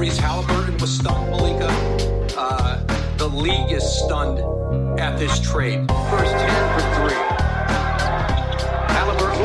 [0.00, 1.68] Tyrese Halliburton was stunned, Malika.
[2.34, 2.82] Uh,
[3.18, 4.38] the league is stunned
[4.98, 5.86] at this trade.
[6.08, 7.20] First 10 for three.
[8.96, 9.44] Halliburton.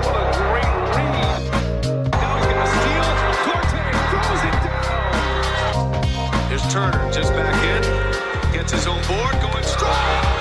[0.00, 1.42] What a great read.
[2.12, 3.08] Now he's to steal.
[3.44, 6.48] Duarte throws it down.
[6.48, 7.82] Here's Turner just back in.
[8.54, 10.33] Gets his own board going strong.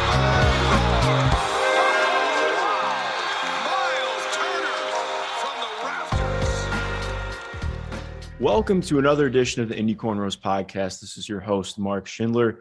[8.43, 11.00] Welcome to another edition of the Indy Cornrows podcast.
[11.00, 12.60] This is your host, Mark Schindler.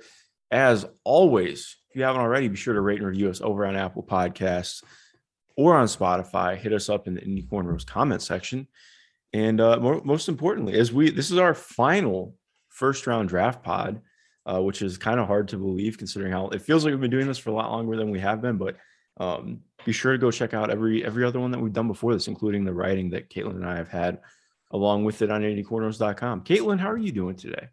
[0.49, 3.75] As always, if you haven't already, be sure to rate and review us over on
[3.75, 4.85] Apple Podcasts
[5.57, 6.57] or on Spotify.
[6.57, 8.69] Hit us up in the Indy Cornrows comment section.
[9.33, 12.37] And uh, more, most importantly, as we this is our final
[12.69, 14.03] first round draft pod,
[14.47, 17.11] uh, which is kind of hard to believe considering how it feels like we've been
[17.11, 18.57] doing this for a lot longer than we have been.
[18.57, 18.77] But
[19.17, 22.15] um, be sure to go check out every every other one that we've done before
[22.15, 24.21] this, including the writing that Caitlin and I have had
[24.73, 26.43] along with it on indycornrows.com.
[26.43, 27.69] Caitlin, how are you doing today?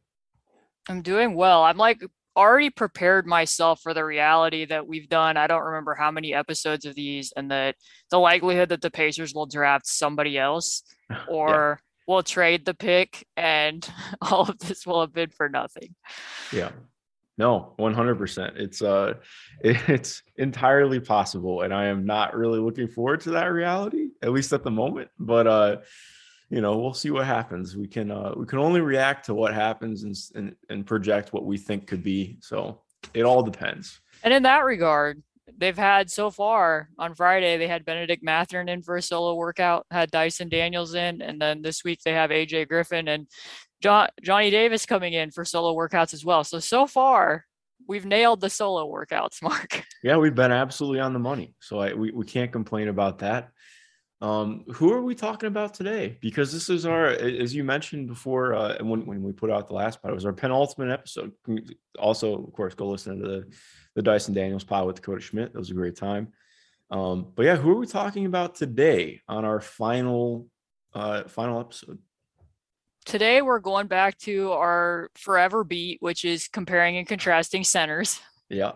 [0.88, 1.64] I'm doing well.
[1.64, 2.02] I'm like
[2.36, 5.38] already prepared myself for the reality that we've done.
[5.38, 7.76] I don't remember how many episodes of these, and that
[8.12, 10.84] the likelihood that the Pacers will draft somebody else
[11.28, 13.88] or will trade the pick, and
[14.22, 15.96] all of this will have been for nothing.
[16.52, 16.72] Yeah.
[17.38, 18.58] No, 100%.
[18.58, 19.14] It's uh
[19.62, 24.52] it's entirely possible and I am not really looking forward to that reality at least
[24.52, 25.78] at the moment, but uh
[26.50, 27.76] you know, we'll see what happens.
[27.76, 31.46] We can uh we can only react to what happens and and, and project what
[31.46, 32.38] we think could be.
[32.42, 32.82] So,
[33.14, 34.00] it all depends.
[34.24, 35.22] And in that regard,
[35.58, 39.86] they've had so far on Friday, they had Bennedict Mathurin in for a solo workout,
[39.92, 43.28] had Dyson Daniels in, and then this week they have AJ Griffin and
[43.82, 46.44] John, Johnny Davis coming in for solo workouts as well.
[46.44, 47.46] So, so far,
[47.88, 49.84] we've nailed the solo workouts, Mark.
[50.04, 51.56] Yeah, we've been absolutely on the money.
[51.60, 53.52] So I we, we can't complain about that.
[54.22, 56.18] Um, who are we talking about today?
[56.20, 59.74] Because this is our, as you mentioned before, uh, when, when we put out the
[59.74, 61.32] last pod, it was our penultimate episode.
[61.98, 63.48] Also, of course, go listen to the
[63.96, 65.54] the Dyson Daniels pod with Dakota Schmidt.
[65.54, 66.34] That was a great time.
[66.92, 70.48] Um, but yeah, who are we talking about today on our final
[70.94, 72.00] uh final episode?
[73.06, 78.20] Today, we're going back to our forever beat, which is comparing and contrasting centers.
[78.50, 78.74] Yeah.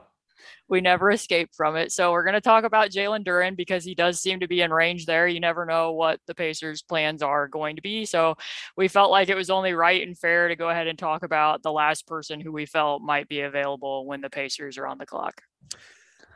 [0.68, 1.92] We never escape from it.
[1.92, 4.72] So we're going to talk about Jalen Duren because he does seem to be in
[4.72, 5.28] range there.
[5.28, 8.06] You never know what the Pacers' plans are going to be.
[8.06, 8.36] So
[8.78, 11.64] we felt like it was only right and fair to go ahead and talk about
[11.64, 15.06] the last person who we felt might be available when the Pacers are on the
[15.06, 15.42] clock.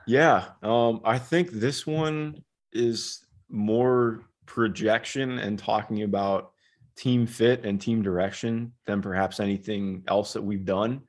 [0.05, 2.41] Yeah, um, I think this one
[2.71, 6.51] is more projection and talking about
[6.95, 11.01] team fit and team direction than perhaps anything else that we've done.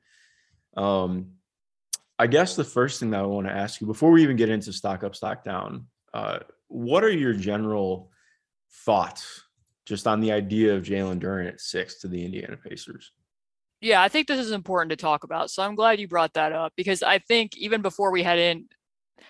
[0.77, 1.31] Um,
[2.19, 4.49] I guess the first thing that I want to ask you before we even get
[4.49, 8.11] into stock up, stock down, uh, what are your general
[8.85, 9.41] thoughts
[9.85, 13.13] just on the idea of Jalen Duren at six to the Indiana Pacers?
[13.81, 15.49] Yeah, I think this is important to talk about.
[15.49, 18.65] So I'm glad you brought that up because I think even before we head in,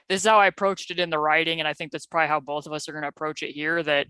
[0.08, 1.60] this is how I approached it in the writing.
[1.60, 3.84] And I think that's probably how both of us are going to approach it here.
[3.84, 4.08] That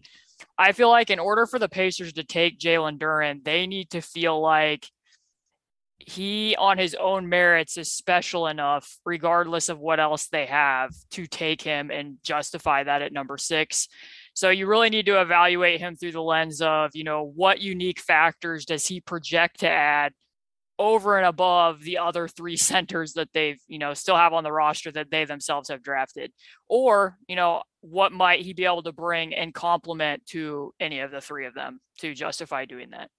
[0.58, 4.02] I feel like in order for the Pacers to take Jalen Duren, they need to
[4.02, 4.88] feel like
[6.00, 11.28] he on his own merits is special enough, regardless of what else they have, to
[11.28, 13.88] take him and justify that at number six.
[14.34, 18.00] So you really need to evaluate him through the lens of, you know, what unique
[18.00, 20.14] factors does he project to add
[20.78, 24.52] over and above the other three centers that they've, you know, still have on the
[24.52, 26.32] roster that they themselves have drafted?
[26.70, 31.12] Or, you know, what might he be able to bring and complement to any of
[31.12, 33.10] the three of them to justify doing that?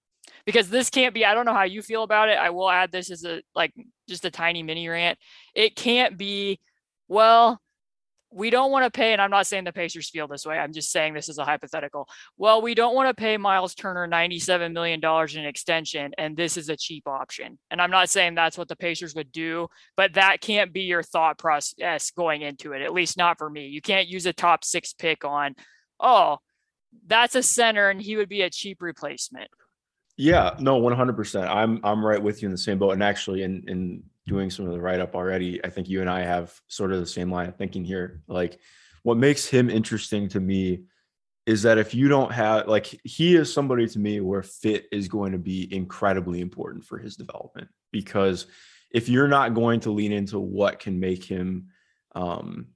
[0.45, 2.37] Because this can't be, I don't know how you feel about it.
[2.37, 3.73] I will add this as a like
[4.09, 5.17] just a tiny mini rant.
[5.55, 6.59] It can't be,
[7.07, 7.61] well,
[8.33, 10.57] we don't want to pay, and I'm not saying the Pacers feel this way.
[10.57, 12.07] I'm just saying this is a hypothetical.
[12.37, 16.69] Well, we don't want to pay Miles Turner $97 million in extension, and this is
[16.69, 17.59] a cheap option.
[17.69, 19.67] And I'm not saying that's what the Pacers would do,
[19.97, 23.67] but that can't be your thought process going into it, at least not for me.
[23.67, 25.55] You can't use a top six pick on,
[25.99, 26.37] oh,
[27.07, 29.49] that's a center, and he would be a cheap replacement.
[30.21, 31.49] Yeah, no, one hundred percent.
[31.49, 32.91] I'm I'm right with you in the same boat.
[32.91, 36.09] And actually, in in doing some of the write up already, I think you and
[36.09, 38.21] I have sort of the same line of thinking here.
[38.27, 38.59] Like,
[39.01, 40.83] what makes him interesting to me
[41.47, 45.07] is that if you don't have like he is somebody to me where fit is
[45.07, 48.45] going to be incredibly important for his development because
[48.91, 51.69] if you're not going to lean into what can make him
[52.13, 52.67] um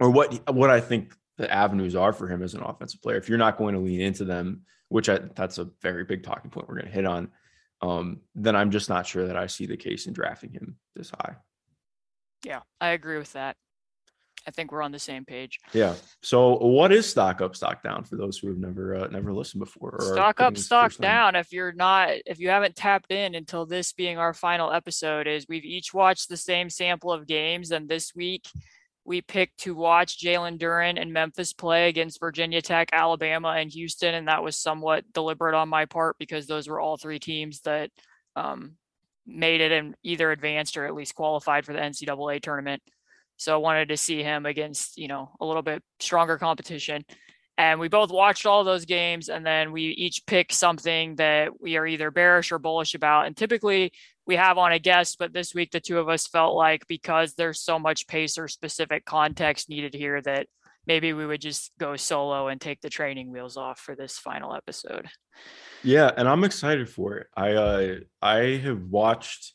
[0.00, 3.28] or what what I think the avenues are for him as an offensive player if
[3.28, 4.62] you're not going to lean into them
[4.94, 7.28] which I, that's a very big talking point we're going to hit on
[7.82, 11.10] um then I'm just not sure that I see the case in drafting him this
[11.10, 11.34] high
[12.44, 13.56] Yeah, I agree with that.
[14.46, 15.58] I think we're on the same page.
[15.72, 15.94] Yeah.
[16.22, 19.60] So, what is stock up, stock down for those who have never uh, never listened
[19.60, 19.98] before?
[20.00, 21.34] stock up, stock down.
[21.34, 25.46] If you're not, if you haven't tapped in until this being our final episode, is
[25.48, 28.44] we've each watched the same sample of games, and this week
[29.04, 34.14] we picked to watch Jalen Duren and Memphis play against Virginia Tech, Alabama, and Houston,
[34.14, 37.90] and that was somewhat deliberate on my part because those were all three teams that
[38.34, 38.76] um,
[39.26, 42.82] made it and either advanced or at least qualified for the NCAA tournament.
[43.36, 47.04] So I wanted to see him against, you know, a little bit stronger competition.
[47.56, 51.76] And we both watched all those games and then we each pick something that we
[51.76, 53.26] are either bearish or bullish about.
[53.26, 53.92] And typically
[54.26, 57.34] we have on a guest, but this week the two of us felt like because
[57.34, 60.46] there's so much pacer specific context needed here that
[60.86, 64.54] maybe we would just go solo and take the training wheels off for this final
[64.54, 65.08] episode.
[65.82, 67.26] Yeah, and I'm excited for it.
[67.36, 69.52] I uh I have watched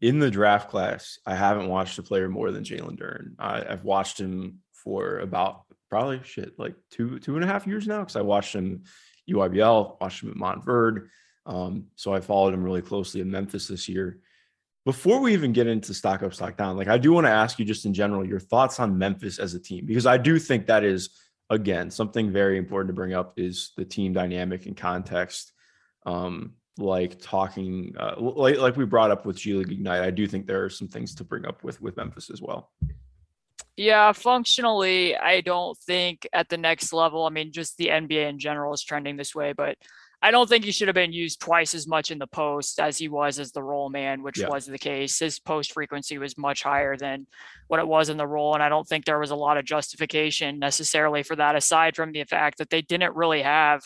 [0.00, 3.34] in the draft class, I haven't watched a player more than Jalen Duren.
[3.38, 7.86] I, have watched him for about probably shit like two two and a half years
[7.86, 8.84] now because I watched him
[9.28, 11.06] EYBL, watched him at Montverde.
[11.46, 14.18] Um, so I followed him really closely in Memphis this year.
[14.84, 17.58] Before we even get into stock up, stock down, like I do want to ask
[17.58, 20.66] you just in general your thoughts on Memphis as a team because I do think
[20.66, 21.10] that is
[21.50, 25.52] again something very important to bring up is the team dynamic and context.
[26.04, 30.26] Um, like talking uh, like like we brought up with G League Ignite, I do
[30.26, 32.70] think there are some things to bring up with with Memphis as well.
[33.76, 37.26] Yeah, functionally, I don't think at the next level.
[37.26, 39.76] I mean, just the NBA in general is trending this way, but
[40.22, 42.96] I don't think he should have been used twice as much in the post as
[42.96, 44.48] he was as the roll man, which yeah.
[44.48, 45.18] was the case.
[45.18, 47.26] His post frequency was much higher than
[47.68, 48.54] what it was in the roll.
[48.54, 52.12] And I don't think there was a lot of justification necessarily for that, aside from
[52.12, 53.82] the fact that they didn't really have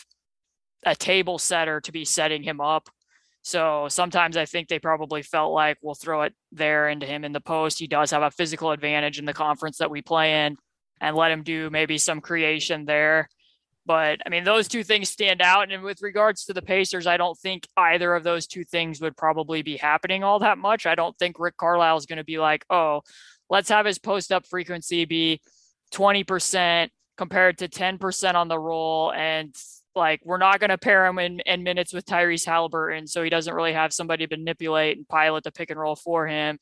[0.85, 2.89] a table setter to be setting him up.
[3.43, 7.33] So sometimes I think they probably felt like we'll throw it there into him in
[7.33, 7.79] the post.
[7.79, 10.57] He does have a physical advantage in the conference that we play in
[11.01, 13.27] and let him do maybe some creation there.
[13.91, 15.69] But I mean, those two things stand out.
[15.69, 19.17] And with regards to the Pacers, I don't think either of those two things would
[19.17, 20.85] probably be happening all that much.
[20.85, 23.01] I don't think Rick Carlisle is going to be like, oh,
[23.49, 25.41] let's have his post up frequency be
[25.93, 29.53] 20% compared to 10% on the roll and
[29.93, 33.29] like we're not going to pair him in, in minutes with Tyrese Halliburton, so he
[33.29, 36.59] doesn't really have somebody to manipulate and pilot the pick and roll for him.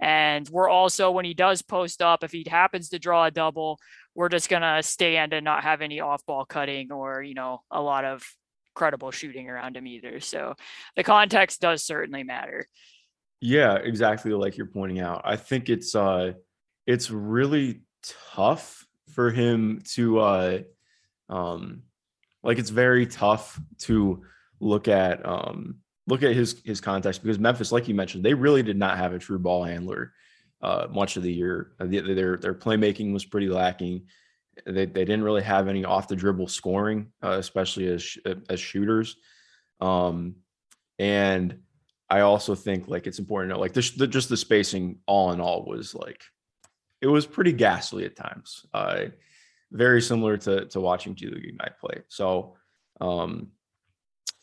[0.00, 3.78] And we're also when he does post up, if he happens to draw a double,
[4.14, 7.62] we're just going to stand and not have any off ball cutting or you know
[7.70, 8.22] a lot of
[8.74, 10.20] credible shooting around him either.
[10.20, 10.54] So
[10.96, 12.66] the context does certainly matter.
[13.40, 15.22] Yeah, exactly like you're pointing out.
[15.24, 16.32] I think it's uh
[16.86, 17.82] it's really
[18.34, 20.58] tough for him to uh
[21.28, 21.82] um
[22.42, 24.22] like it's very tough to
[24.60, 25.76] look at um
[26.06, 29.12] look at his his context because Memphis, like you mentioned, they really did not have
[29.12, 30.12] a true ball handler
[30.62, 31.72] uh, much of the year.
[31.80, 34.06] Uh, their their playmaking was pretty lacking.
[34.66, 38.16] They they didn't really have any off the dribble scoring, uh, especially as
[38.48, 39.16] as shooters.
[39.80, 40.36] Um,
[40.98, 41.58] and
[42.08, 45.32] I also think like it's important to know like the, the, just the spacing all
[45.32, 46.22] in all was like
[47.00, 48.66] it was pretty ghastly at times.
[48.72, 49.06] Uh,
[49.72, 52.02] very similar to to watching G League Ignite play.
[52.08, 52.56] So,
[53.00, 53.48] um,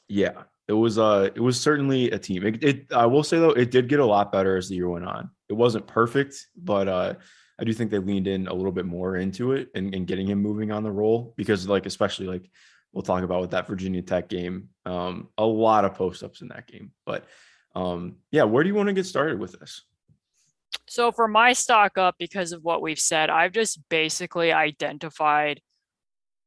[0.07, 2.45] yeah, it was uh it was certainly a team.
[2.45, 4.89] It, it, I will say though, it did get a lot better as the year
[4.89, 5.29] went on.
[5.49, 7.13] It wasn't perfect, but uh,
[7.59, 10.27] I do think they leaned in a little bit more into it and, and getting
[10.27, 12.49] him moving on the roll because like especially like
[12.93, 16.47] we'll talk about with that Virginia Tech game, um, a lot of post ups in
[16.49, 16.91] that game.
[17.05, 17.25] But
[17.75, 19.83] um, yeah, where do you want to get started with this?
[20.87, 25.61] So for my stock up, because of what we've said, I've just basically identified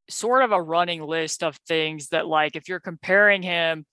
[0.09, 3.87] sort of a running list of things that, like, if you're comparing him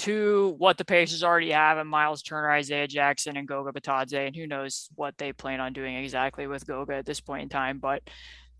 [0.00, 4.34] to what the Pacers already have in Miles Turner, Isaiah Jackson, and Goga Bitadze, and
[4.34, 7.78] who knows what they plan on doing exactly with Goga at this point in time.
[7.78, 8.02] But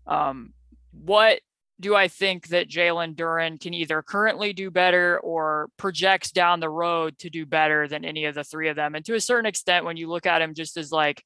[0.05, 0.53] um,
[0.91, 1.39] what
[1.79, 6.69] do I think that Jalen Duren can either currently do better or projects down the
[6.69, 8.93] road to do better than any of the three of them?
[8.93, 11.23] And to a certain extent, when you look at him just as like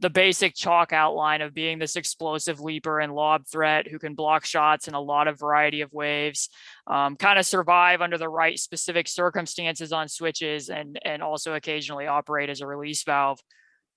[0.00, 4.44] the basic chalk outline of being this explosive leaper and lob threat who can block
[4.44, 6.48] shots in a lot of variety of waves,
[6.86, 12.06] um, kind of survive under the right specific circumstances on switches, and and also occasionally
[12.06, 13.40] operate as a release valve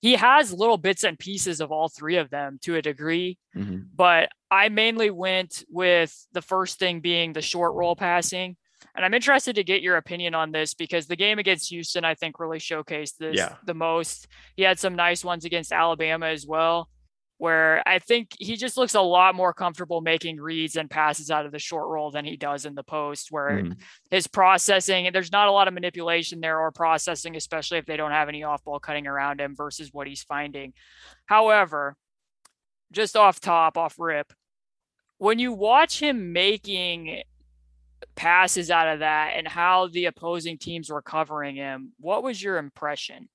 [0.00, 3.38] he has little bits and pieces of all three of them to a degree.
[3.56, 3.78] Mm-hmm.
[3.94, 8.56] But I mainly went with the first thing being the short roll passing.
[8.94, 12.14] And I'm interested to get your opinion on this because the game against Houston, I
[12.14, 13.56] think, really showcased this yeah.
[13.64, 14.28] the most.
[14.56, 16.88] He had some nice ones against Alabama as well
[17.38, 21.46] where I think he just looks a lot more comfortable making reads and passes out
[21.46, 23.76] of the short roll than he does in the post, where mm.
[24.10, 28.10] his processing, there's not a lot of manipulation there or processing, especially if they don't
[28.10, 30.72] have any off ball cutting around him versus what he's finding.
[31.26, 31.96] However,
[32.90, 34.32] just off top, off rip,
[35.18, 37.22] when you watch him making
[38.18, 42.58] passes out of that and how the opposing teams were covering him, what was your
[42.58, 43.28] impression?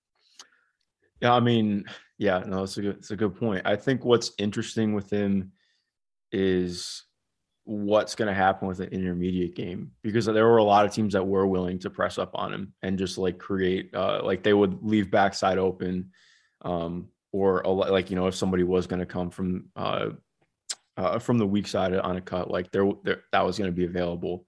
[1.21, 1.85] Yeah, I mean,
[2.17, 3.61] yeah, no, it's a good, it's a good point.
[3.65, 5.53] I think what's interesting with him
[6.33, 7.05] is
[7.63, 11.13] what's going to happen with an intermediate game because there were a lot of teams
[11.13, 14.53] that were willing to press up on him and just like create, uh, like they
[14.53, 16.11] would leave backside open,
[16.63, 20.09] um, or like you know if somebody was going to come from uh,
[20.97, 23.75] uh, from the weak side on a cut, like there, there that was going to
[23.75, 24.45] be available.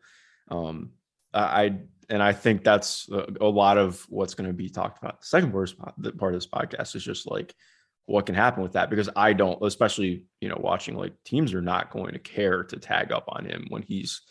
[0.50, 0.92] Um,
[1.34, 5.22] I and I think that's a, lot of what's going to be talked about.
[5.22, 7.54] The second worst part of this podcast is just like
[8.06, 11.62] what can happen with that because I don't, especially you know, watching like teams are
[11.62, 14.22] not going to care to tag up on him when he's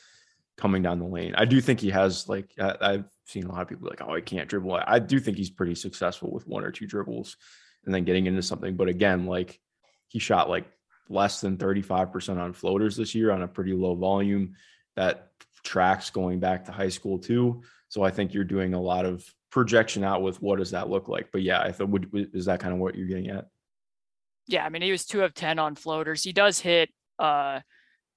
[0.56, 1.34] coming down the lane.
[1.36, 4.14] I do think he has like I, have seen a lot of people like, oh,
[4.14, 4.80] I can't dribble.
[4.86, 7.36] I do think he's pretty successful with one or two dribbles
[7.84, 8.76] and then getting into something.
[8.76, 9.60] But again, like
[10.08, 10.66] he shot like
[11.08, 14.54] less than 35% on floaters this year on a pretty low volume.
[14.96, 15.32] That
[15.64, 17.62] tracks going back to high school too.
[17.88, 21.08] So I think you're doing a lot of projection out with what does that look
[21.08, 21.30] like.
[21.32, 23.48] But yeah, I thought would, is that kind of what you're getting at?
[24.46, 26.22] Yeah, I mean he was two of ten on floaters.
[26.22, 27.60] He does hit uh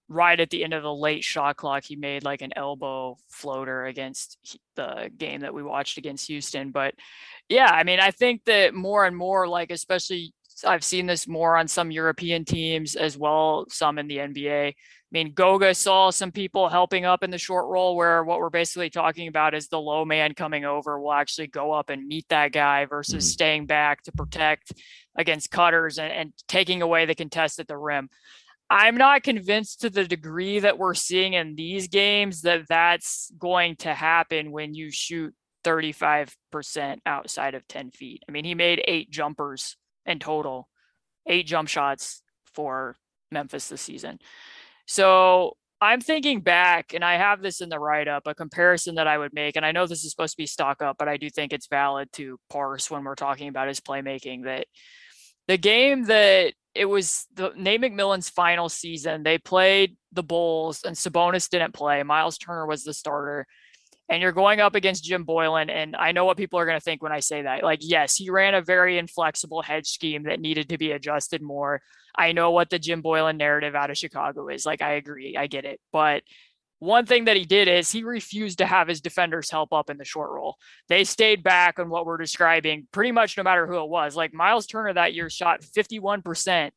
[0.09, 1.83] right at the end of the late shot clock.
[1.83, 4.37] He made like an elbow floater against
[4.75, 6.71] the game that we watched against Houston.
[6.71, 6.95] But
[7.49, 10.33] yeah, I mean I think that more and more like especially
[10.65, 14.69] I've seen this more on some European teams as well, some in the NBA.
[14.69, 14.73] I
[15.11, 18.89] mean, Goga saw some people helping up in the short roll where what we're basically
[18.89, 22.51] talking about is the low man coming over will actually go up and meet that
[22.51, 23.31] guy versus mm-hmm.
[23.31, 24.73] staying back to protect
[25.15, 28.09] against cutters and, and taking away the contest at the rim.
[28.69, 33.77] I'm not convinced to the degree that we're seeing in these games that that's going
[33.77, 35.33] to happen when you shoot
[35.63, 38.23] 35% outside of 10 feet.
[38.27, 40.67] I mean, he made eight jumpers in total,
[41.27, 42.23] eight jump shots
[42.55, 42.95] for
[43.31, 44.19] Memphis this season.
[44.87, 49.07] So I'm thinking back, and I have this in the write up, a comparison that
[49.07, 49.55] I would make.
[49.55, 51.67] And I know this is supposed to be stock up, but I do think it's
[51.67, 54.45] valid to parse when we're talking about his playmaking.
[54.45, 54.65] That
[55.47, 60.95] the game that it was the Nate McMillan's final season, they played the Bulls, and
[60.95, 62.01] Sabonis didn't play.
[62.03, 63.45] Miles Turner was the starter
[64.09, 65.69] and you're going up against Jim Boylen.
[65.69, 67.63] And I know what people are going to think when I say that.
[67.63, 71.81] Like, yes, he ran a very inflexible hedge scheme that needed to be adjusted more.
[72.17, 74.65] I know what the Jim Boylen narrative out of Chicago is.
[74.65, 75.79] Like, I agree, I get it.
[75.91, 76.23] But
[76.79, 79.97] one thing that he did is he refused to have his defenders help up in
[79.97, 80.57] the short roll.
[80.89, 84.15] They stayed back on what we're describing pretty much no matter who it was.
[84.15, 86.71] Like Miles Turner that year shot 51%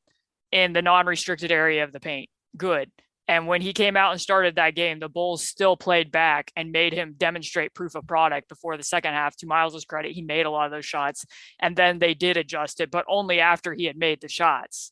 [0.53, 2.31] in the non restricted area of the paint.
[2.57, 2.91] Good.
[3.31, 6.73] And when he came out and started that game, the Bulls still played back and
[6.73, 9.37] made him demonstrate proof of product before the second half.
[9.37, 11.25] To Miles's credit, he made a lot of those shots.
[11.61, 14.91] And then they did adjust it, but only after he had made the shots.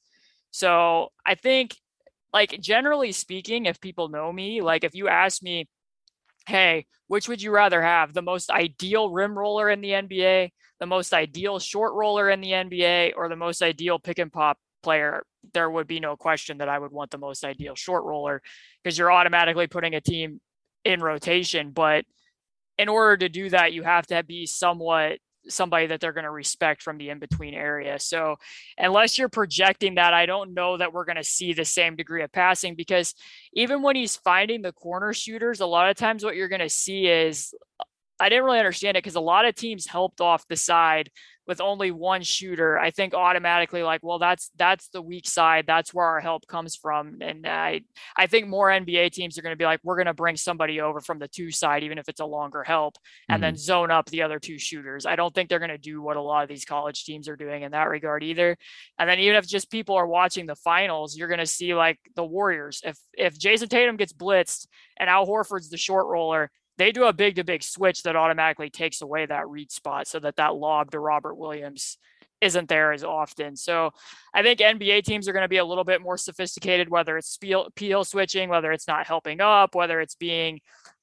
[0.53, 1.75] So I think,
[2.33, 5.69] like, generally speaking, if people know me, like, if you ask me,
[6.47, 8.15] hey, which would you rather have?
[8.15, 12.53] The most ideal rim roller in the NBA, the most ideal short roller in the
[12.53, 16.69] NBA, or the most ideal pick and pop player, there would be no question that
[16.69, 18.43] I would want the most ideal short roller
[18.83, 20.41] because you're automatically putting a team
[20.85, 21.71] in rotation.
[21.71, 22.05] But
[22.79, 25.19] in order to do that, you have to be somewhat
[25.49, 27.99] somebody that they're going to respect from the in between area.
[27.99, 28.37] So,
[28.77, 32.23] unless you're projecting that, I don't know that we're going to see the same degree
[32.23, 33.15] of passing because
[33.53, 36.69] even when he's finding the corner shooters, a lot of times what you're going to
[36.69, 37.55] see is
[38.21, 41.11] I didn't really understand it because a lot of teams helped off the side
[41.49, 45.65] with only one shooter, I think automatically like, well, that's that's the weak side.
[45.67, 47.17] That's where our help comes from.
[47.23, 47.81] And I
[48.15, 50.83] I think more NBA teams are going to be like, we're going to bring somebody
[50.83, 52.97] over from the two side, even if it's a longer help,
[53.31, 53.43] and mm-hmm.
[53.43, 55.07] then zone up the other two shooters.
[55.07, 57.37] I don't think they're going to do what a lot of these college teams are
[57.37, 58.59] doing in that regard either.
[58.99, 61.99] And then even if just people are watching the finals, you're going to see like
[62.15, 62.83] the Warriors.
[62.85, 64.67] If if Jayson Tatum gets blitzed
[64.99, 68.71] and Al Horford's the short roller, they do a big to big switch that automatically
[68.71, 71.99] takes away that read spot so that that lob to Robert Williams
[72.41, 73.57] isn't there as often.
[73.57, 73.91] So
[74.33, 77.37] I think NBA teams are going to be a little bit more sophisticated, whether it's
[77.37, 80.61] peel, switching, whether it's not helping up, whether it's being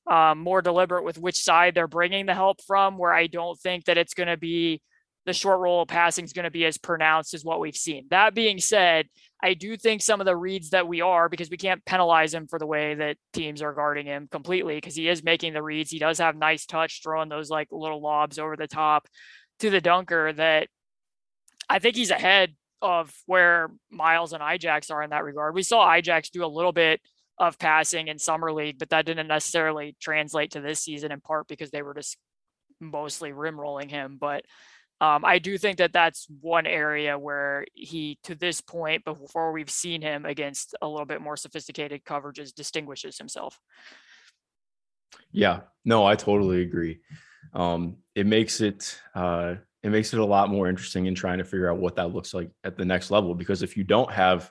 [0.07, 3.85] um, more deliberate with which side they're bringing the help from, where I don't think
[3.85, 4.81] that it's going to be
[5.25, 8.05] the short roll of passing is going to be as pronounced as what we've seen.
[8.09, 9.07] That being said,
[9.41, 12.47] I do think some of the reads that we are, because we can't penalize him
[12.47, 15.91] for the way that teams are guarding him completely, because he is making the reads.
[15.91, 19.07] He does have nice touch, throwing those like little lobs over the top
[19.59, 20.67] to the dunker that
[21.69, 25.55] I think he's ahead of where Miles and Ijax are in that regard.
[25.55, 27.01] We saw Ijax do a little bit
[27.39, 31.47] of passing in summer league, but that didn't necessarily translate to this season in part
[31.47, 32.17] because they were just
[32.79, 34.17] mostly rim rolling him.
[34.19, 34.45] But
[35.05, 39.69] Um, I do think that that's one area where he, to this point, before we've
[39.69, 43.59] seen him against a little bit more sophisticated coverages, distinguishes himself.
[45.31, 47.01] Yeah, no, I totally agree.
[47.53, 51.43] Um, it makes it uh, it makes it a lot more interesting in trying to
[51.43, 53.35] figure out what that looks like at the next level.
[53.35, 54.49] Because if you don't have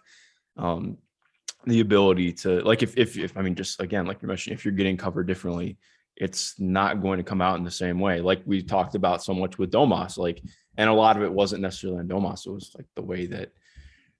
[0.57, 0.99] um,
[1.67, 4.65] the ability to, like, if, if if I mean, just again, like you mentioned, if
[4.65, 5.79] you're getting covered differently,
[6.17, 8.21] it's not going to come out in the same way.
[8.21, 10.43] Like we talked about so much with Domas, like,
[10.77, 12.47] and a lot of it wasn't necessarily on Domas.
[12.47, 13.53] It was like the way that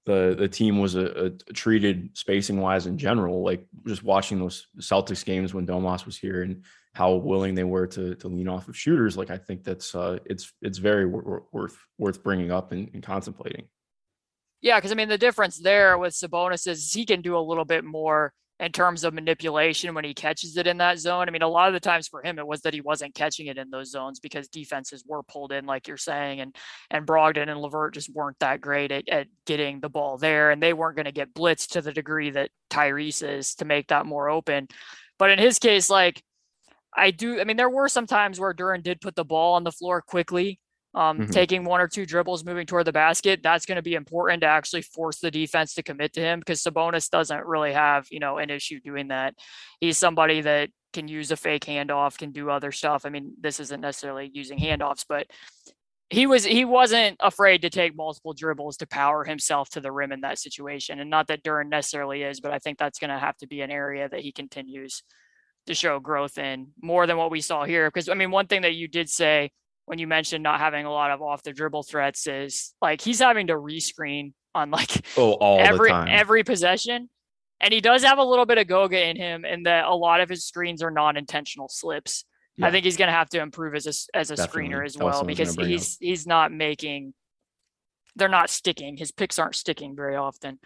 [0.05, 3.43] the the team was a, a treated spacing wise in general.
[3.43, 7.87] Like just watching those Celtics games when Domas was here and how willing they were
[7.87, 9.17] to to lean off of shooters.
[9.17, 13.67] Like I think that's uh, it's it's very worth worth bringing up and, and contemplating.
[14.61, 17.65] Yeah, because I mean the difference there with Sabonis is he can do a little
[17.65, 21.27] bit more in terms of manipulation when he catches it in that zone.
[21.27, 23.47] I mean, a lot of the times for him, it was that he wasn't catching
[23.47, 26.55] it in those zones because defenses were pulled in, like you're saying, and
[26.89, 30.63] and Brogdon and LeVert just weren't that great at, at getting the ball there, and
[30.63, 34.05] they weren't going to get blitzed to the degree that Tyrese is to make that
[34.05, 34.67] more open.
[35.19, 36.23] But in his case, like
[36.95, 39.65] I do, I mean, there were some times where Duren did put the ball on
[39.65, 40.59] the floor quickly
[40.95, 41.31] um, mm-hmm.
[41.31, 44.47] taking one or two dribbles, moving toward the basket, that's going to be important to
[44.47, 48.37] actually force the defense to commit to him because Sabonis doesn't really have, you know,
[48.37, 49.35] an issue doing that.
[49.81, 53.05] He's somebody that can use a fake handoff, can do other stuff.
[53.05, 55.27] I mean, this isn't necessarily using handoffs, but
[56.09, 60.13] he was he wasn't afraid to take multiple dribbles to power himself to the rim
[60.13, 61.01] in that situation.
[61.01, 63.59] And not that Duren necessarily is, but I think that's going to have to be
[63.61, 65.03] an area that he continues
[65.65, 67.89] to show growth in more than what we saw here.
[67.89, 69.51] Because I mean, one thing that you did say
[69.85, 73.19] when you mentioned not having a lot of off the dribble threats is like he's
[73.19, 77.09] having to rescreen on like oh every every possession.
[77.61, 80.19] And he does have a little bit of Goga in him, and that a lot
[80.19, 82.25] of his screens are non-intentional slips.
[82.57, 82.67] Yeah.
[82.67, 84.69] I think he's going to have to improve as a as a Definitely.
[84.69, 85.97] screener as well because he's up.
[86.01, 87.13] he's not making.
[88.17, 88.97] They're not sticking.
[88.97, 90.59] His picks aren't sticking very often.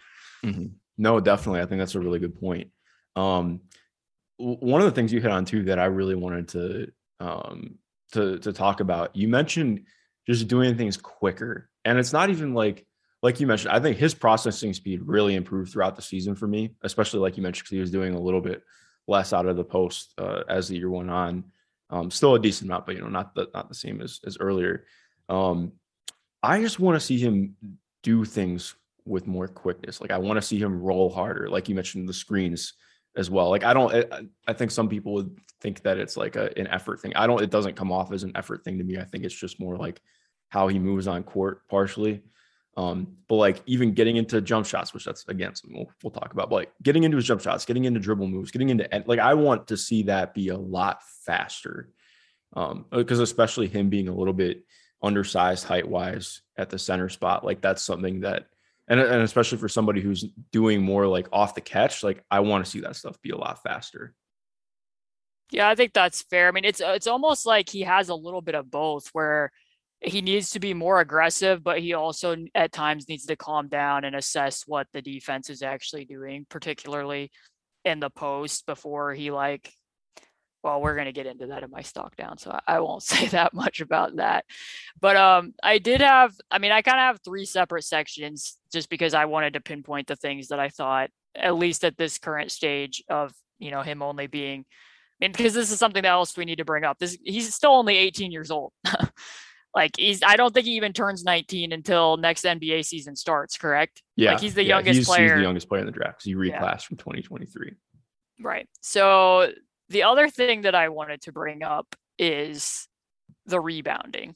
[0.44, 0.66] Mm-hmm.
[0.98, 1.60] No, definitely.
[1.60, 2.70] I think that's a really good point.
[3.16, 3.60] Um,
[4.36, 6.86] one of the things you hit on too that I really wanted to
[7.18, 7.78] um,
[8.12, 9.14] to to talk about.
[9.14, 9.86] You mentioned
[10.26, 12.86] just doing things quicker, and it's not even like
[13.22, 13.72] like you mentioned.
[13.72, 17.42] I think his processing speed really improved throughout the season for me, especially like you
[17.42, 18.62] mentioned, because he was doing a little bit
[19.06, 21.44] less out of the post uh, as the year went on.
[21.90, 24.38] Um, still a decent amount, but you know, not the not the same as as
[24.38, 24.84] earlier.
[25.28, 25.72] Um,
[26.42, 27.56] I just want to see him
[28.02, 30.00] do things with more quickness.
[30.00, 31.48] Like I want to see him roll harder.
[31.48, 32.74] Like you mentioned, the screens
[33.16, 33.50] as well.
[33.50, 37.00] Like I don't, I think some people would think that it's like a, an effort
[37.00, 37.14] thing.
[37.16, 38.98] I don't, it doesn't come off as an effort thing to me.
[38.98, 40.00] I think it's just more like
[40.48, 42.22] how he moves on court partially.
[42.76, 46.32] Um, but like even getting into jump shots, which that's again something we'll, we'll talk
[46.32, 49.18] about, but like getting into his jump shots, getting into dribble moves, getting into like
[49.18, 51.90] I want to see that be a lot faster.
[52.54, 54.64] Um, because especially him being a little bit
[55.02, 58.46] undersized height wise at the center spot, like that's something that
[58.90, 62.64] and, and especially for somebody who's doing more like off the catch, like I want
[62.64, 64.14] to see that stuff be a lot faster.
[65.52, 66.48] Yeah, I think that's fair.
[66.48, 69.52] I mean, it's it's almost like he has a little bit of both where
[70.00, 74.04] he needs to be more aggressive, but he also at times needs to calm down
[74.04, 77.30] and assess what the defense is actually doing, particularly
[77.84, 79.72] in the post before he like
[80.62, 83.26] well, we're going to get into that in my stock down, so I won't say
[83.28, 84.44] that much about that.
[85.00, 88.90] But um, I did have, I mean, I kind of have three separate sections just
[88.90, 92.50] because I wanted to pinpoint the things that I thought, at least at this current
[92.50, 94.64] stage of you know him only being,
[95.20, 96.98] I mean, because this is something else we need to bring up.
[96.98, 98.72] This he's still only 18 years old.
[99.74, 103.56] like he's, I don't think he even turns 19 until next NBA season starts.
[103.56, 104.02] Correct?
[104.16, 105.22] Yeah, like he's the yeah, youngest he's, player.
[105.24, 106.18] He's the youngest player in the draft.
[106.18, 106.76] Because he reclassed yeah.
[106.78, 107.72] from 2023.
[108.42, 108.68] Right.
[108.80, 109.52] So
[109.90, 112.88] the other thing that I wanted to bring up is
[113.46, 114.34] the rebounding.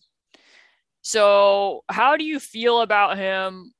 [1.03, 3.73] So, how do you feel about him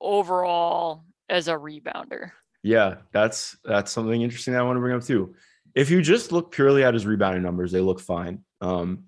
[0.00, 2.32] overall as a rebounder?
[2.62, 5.34] Yeah, that's that's something interesting I want to bring up too.
[5.74, 8.44] If you just look purely at his rebounding numbers, they look fine.
[8.60, 9.04] Um,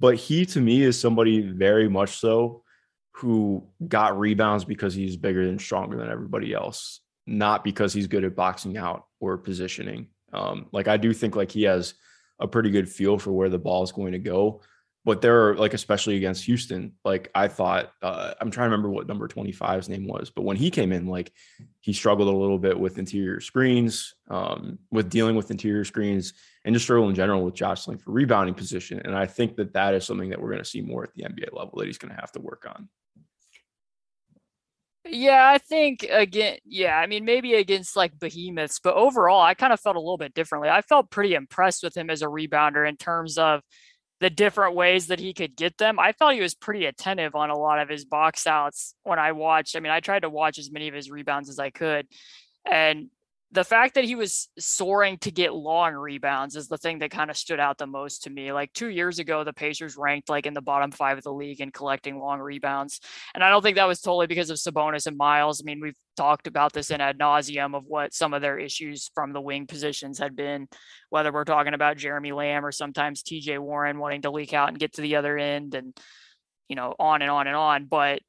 [0.00, 2.62] but he to me is somebody very much so
[3.12, 8.24] who got rebounds because he's bigger and stronger than everybody else, not because he's good
[8.24, 10.08] at boxing out or positioning.
[10.32, 11.94] Um, like I do think like he has
[12.38, 14.60] a pretty good feel for where the ball is going to go.
[15.04, 18.90] But there are like, especially against Houston, like I thought, uh, I'm trying to remember
[18.90, 21.32] what number 25's name was, but when he came in, like
[21.78, 26.32] he struggled a little bit with interior screens, um, with dealing with interior screens,
[26.64, 29.00] and just struggle in general with jostling for rebounding position.
[29.04, 31.22] And I think that that is something that we're going to see more at the
[31.22, 32.88] NBA level that he's going to have to work on.
[35.08, 39.72] Yeah, I think again, yeah, I mean, maybe against like behemoths, but overall, I kind
[39.72, 40.68] of felt a little bit differently.
[40.68, 43.60] I felt pretty impressed with him as a rebounder in terms of
[44.20, 45.98] the different ways that he could get them.
[46.00, 49.32] I felt he was pretty attentive on a lot of his box outs when I
[49.32, 49.76] watched.
[49.76, 52.06] I mean, I tried to watch as many of his rebounds as I could.
[52.64, 53.10] And
[53.52, 57.30] the fact that he was soaring to get long rebounds is the thing that kind
[57.30, 58.52] of stood out the most to me.
[58.52, 61.60] Like two years ago, the Pacers ranked like in the bottom five of the league
[61.60, 63.00] in collecting long rebounds.
[63.34, 65.62] And I don't think that was totally because of Sabonis and Miles.
[65.62, 69.10] I mean, we've talked about this in ad nauseum of what some of their issues
[69.14, 70.66] from the wing positions had been,
[71.10, 74.78] whether we're talking about Jeremy Lamb or sometimes TJ Warren wanting to leak out and
[74.78, 75.96] get to the other end and,
[76.68, 77.84] you know, on and on and on.
[77.84, 78.22] But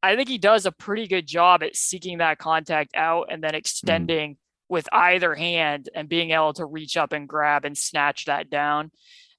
[0.00, 3.50] I think he does a pretty good job at seeking that contact out and then
[3.50, 3.58] mm-hmm.
[3.58, 4.30] extending.
[4.34, 4.36] Mm
[4.70, 8.92] with either hand and being able to reach up and grab and snatch that down.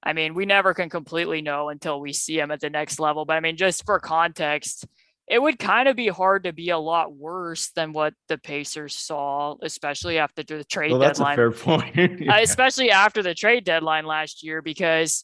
[0.03, 3.23] I mean, we never can completely know until we see him at the next level.
[3.23, 4.85] But I mean, just for context,
[5.27, 8.93] it would kind of be hard to be a lot worse than what the Pacers
[8.93, 11.37] saw, especially after the trade well, that's deadline.
[11.37, 11.97] That's a fair point.
[12.21, 12.39] Uh, yeah.
[12.39, 15.23] Especially after the trade deadline last year, because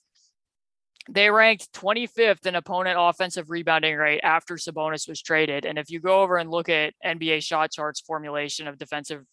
[1.09, 5.65] they ranked 25th in opponent offensive rebounding rate after Sabonis was traded.
[5.65, 9.23] And if you go over and look at NBA shot charts formulation of defensive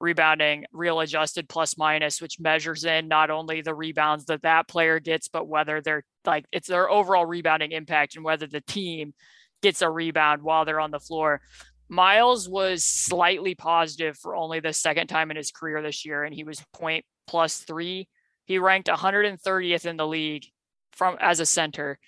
[0.00, 4.98] rebounding real adjusted plus minus which measures in not only the rebounds that that player
[5.00, 9.14] gets but whether they're like it's their overall rebounding impact and whether the team
[9.62, 11.40] gets a rebound while they're on the floor.
[11.88, 16.34] Miles was slightly positive for only the second time in his career this year and
[16.34, 18.08] he was point plus three.
[18.44, 20.44] He ranked 130th in the league
[20.92, 21.98] from as a center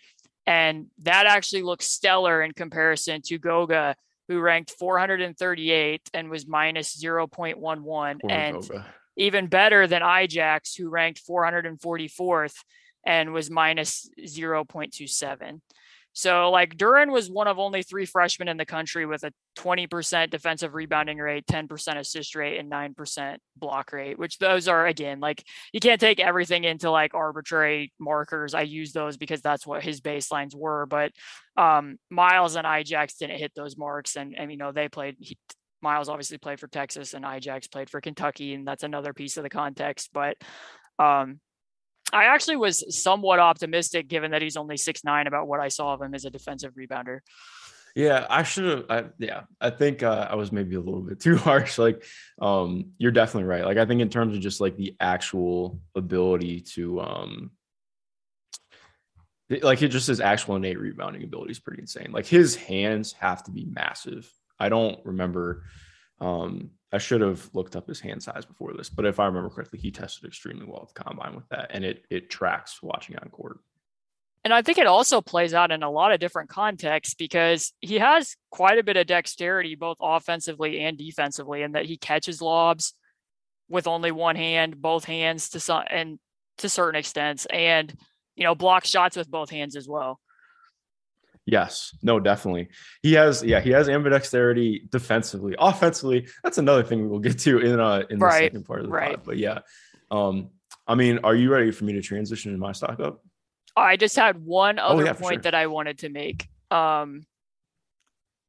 [0.47, 3.97] and that actually looks stellar in comparison to goga
[4.29, 8.85] who ranked 438 and was minus 0.11 and
[9.17, 12.55] even better than Ijax who ranked 444th
[13.05, 15.61] and was minus 0.27.
[16.17, 20.31] So like Duren was one of only three freshmen in the country with a 20%
[20.31, 25.45] defensive rebounding rate, 10% assist rate, and 9% block rate, which those are again like
[25.75, 28.55] you can't take everything into like arbitrary markers.
[28.55, 30.87] I use those because that's what his baselines were.
[30.87, 31.13] But
[31.59, 35.17] um, Miles and Ijax didn't hit those marks, and and you know they played.
[35.21, 35.37] He,
[35.83, 39.43] Miles obviously played for Texas, and Ijax played for Kentucky, and that's another piece of
[39.43, 40.09] the context.
[40.15, 40.39] But
[40.99, 41.41] um,
[42.13, 45.95] I actually was somewhat optimistic given that he's only six nine about what I saw
[45.95, 47.21] of him as a defensive rebounder.
[47.97, 49.13] Yeah, I should have.
[49.19, 51.79] yeah, I think uh, I was maybe a little bit too harsh.
[51.79, 52.05] Like,
[52.41, 53.65] um, you're definitely right.
[53.65, 57.51] Like, I think in terms of just like the actual ability to, um,
[59.49, 62.13] like, it just his actual innate rebounding ability is pretty insane.
[62.13, 64.31] Like, his hands have to be massive.
[64.59, 65.65] I don't remember
[66.21, 69.51] um, I should have looked up his hand size before this, but if I remember
[69.51, 73.17] correctly, he tested extremely well at the combine with that, and it it tracks watching
[73.17, 73.59] on court.
[74.45, 77.99] And I think it also plays out in a lot of different contexts because he
[77.99, 82.95] has quite a bit of dexterity, both offensively and defensively, in that he catches lobs
[83.69, 86.21] with only one hand, both hands to some and
[86.59, 87.93] to certain extents, and
[88.37, 90.21] you know blocks shots with both hands as well.
[91.47, 92.69] Yes, no, definitely.
[93.03, 95.55] He has, yeah, he has ambidexterity defensively.
[95.59, 98.81] Offensively, that's another thing we will get to in uh in the right, second part
[98.81, 99.15] of the right.
[99.15, 99.25] pod.
[99.25, 99.61] But yeah,
[100.11, 100.51] um,
[100.89, 103.23] I mean, are you ready for me to transition in my stock up?
[103.77, 105.43] I just had one other oh, yeah, point sure.
[105.43, 106.49] that I wanted to make.
[106.71, 107.27] Um,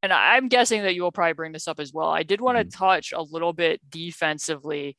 [0.01, 2.09] and I'm guessing that you will probably bring this up as well.
[2.09, 2.83] I did want to mm-hmm.
[2.83, 4.95] touch a little bit defensively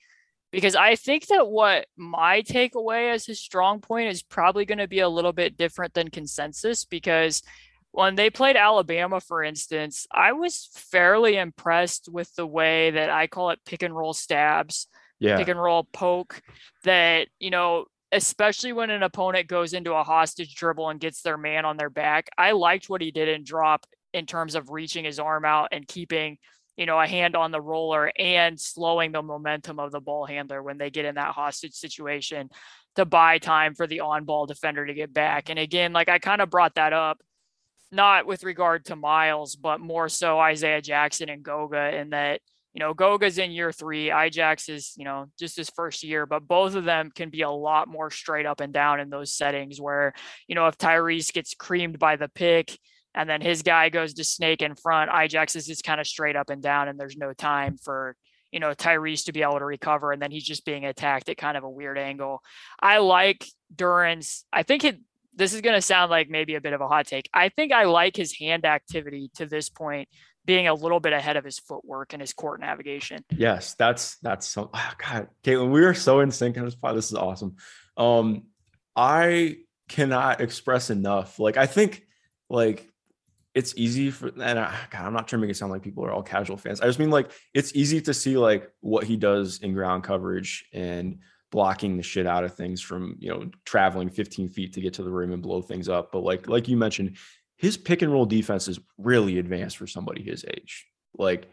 [0.50, 4.88] because I think that what my takeaway as his strong point is probably going to
[4.88, 7.42] be a little bit different than consensus because
[7.92, 13.26] when they played Alabama, for instance, I was fairly impressed with the way that I
[13.26, 14.86] call it pick and roll stabs,
[15.18, 15.36] yeah.
[15.36, 16.42] pick and roll poke.
[16.84, 21.38] That, you know, especially when an opponent goes into a hostage dribble and gets their
[21.38, 25.04] man on their back, I liked what he did in drop in terms of reaching
[25.04, 26.38] his arm out and keeping,
[26.76, 30.62] you know, a hand on the roller and slowing the momentum of the ball handler
[30.62, 32.48] when they get in that hostage situation
[32.96, 35.50] to buy time for the on ball defender to get back.
[35.50, 37.20] And again, like I kind of brought that up
[37.90, 42.40] not with regard to Miles, but more so Isaiah Jackson and Goga, in that,
[42.74, 46.46] you know, Goga's in year three, Ijax is, you know, just his first year, but
[46.46, 49.80] both of them can be a lot more straight up and down in those settings
[49.80, 50.12] where,
[50.46, 52.78] you know, if Tyrese gets creamed by the pick
[53.14, 56.36] and then his guy goes to snake in front, Ijax is just kind of straight
[56.36, 58.14] up and down and there's no time for,
[58.52, 61.38] you know, Tyrese to be able to recover and then he's just being attacked at
[61.38, 62.42] kind of a weird angle.
[62.80, 65.00] I like Duren's, I think it,
[65.34, 67.28] this is going to sound like maybe a bit of a hot take.
[67.32, 70.08] I think I like his hand activity to this point
[70.44, 73.22] being a little bit ahead of his footwork and his court navigation.
[73.30, 76.96] Yes, that's that's so oh God, Caitlin, we are so in sync on this pod.
[76.96, 77.56] This is awesome.
[77.96, 78.44] Um,
[78.96, 81.38] I cannot express enough.
[81.38, 82.02] Like I think
[82.48, 82.88] like
[83.54, 86.04] it's easy for and I, God, I'm not trying to make it sound like people
[86.04, 86.80] are all casual fans.
[86.80, 90.66] I just mean like it's easy to see like what he does in ground coverage
[90.72, 91.18] and
[91.50, 95.02] blocking the shit out of things from you know traveling 15 feet to get to
[95.02, 96.12] the rim and blow things up.
[96.12, 97.16] But like like you mentioned,
[97.56, 100.86] his pick and roll defense is really advanced for somebody his age.
[101.16, 101.48] Like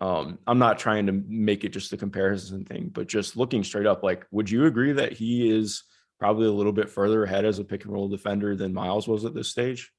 [0.00, 3.86] um, I'm not trying to make it just a comparison thing, but just looking straight
[3.86, 5.84] up, like, would you agree that he is
[6.18, 9.24] probably a little bit further ahead as a pick and roll defender than Miles was
[9.24, 9.92] at this stage,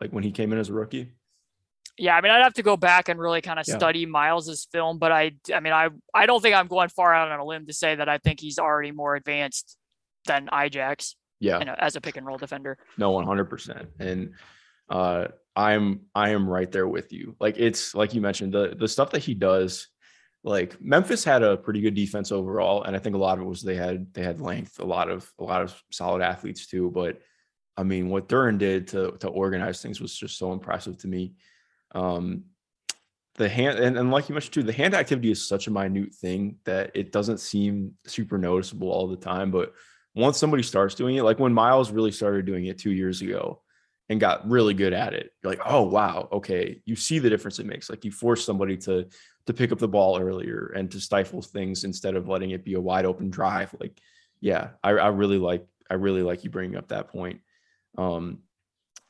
[0.00, 1.12] like when he came in as a rookie?
[1.98, 3.76] Yeah, I mean, I'd have to go back and really kind of Yeah.
[3.76, 7.30] study Miles's film, but I, I mean, I, I don't think I'm going far out
[7.30, 9.76] on a limb to say that I think he's already more advanced
[10.26, 12.78] than Ijax Yeah, you know, as a pick and roll defender.
[12.96, 13.44] no, 100.
[13.46, 14.34] percent And
[14.88, 17.36] uh, I'm I am right there with you.
[17.40, 19.88] Like it's like you mentioned the the stuff that he does.
[20.44, 23.48] Like Memphis had a pretty good defense overall, and I think a lot of it
[23.48, 26.90] was they had they had length, a lot of a lot of solid athletes too.
[26.90, 27.20] But
[27.76, 31.34] I mean, what Duren did to to organize things was just so impressive to me.
[31.94, 32.44] Um,
[33.36, 36.14] the hand and, and like you mentioned too, the hand activity is such a minute
[36.14, 39.50] thing that it doesn't seem super noticeable all the time.
[39.50, 39.72] But
[40.14, 43.62] once somebody starts doing it, like when Miles really started doing it two years ago
[44.08, 46.82] and got really good at it, you're like, oh wow, okay.
[46.84, 47.88] You see the difference it makes.
[47.88, 49.06] Like you force somebody to
[49.46, 52.74] to pick up the ball earlier and to stifle things instead of letting it be
[52.74, 53.74] a wide open drive.
[53.80, 53.98] Like,
[54.40, 57.40] yeah, I, I really like I really like you bringing up that point.
[57.96, 58.40] Um,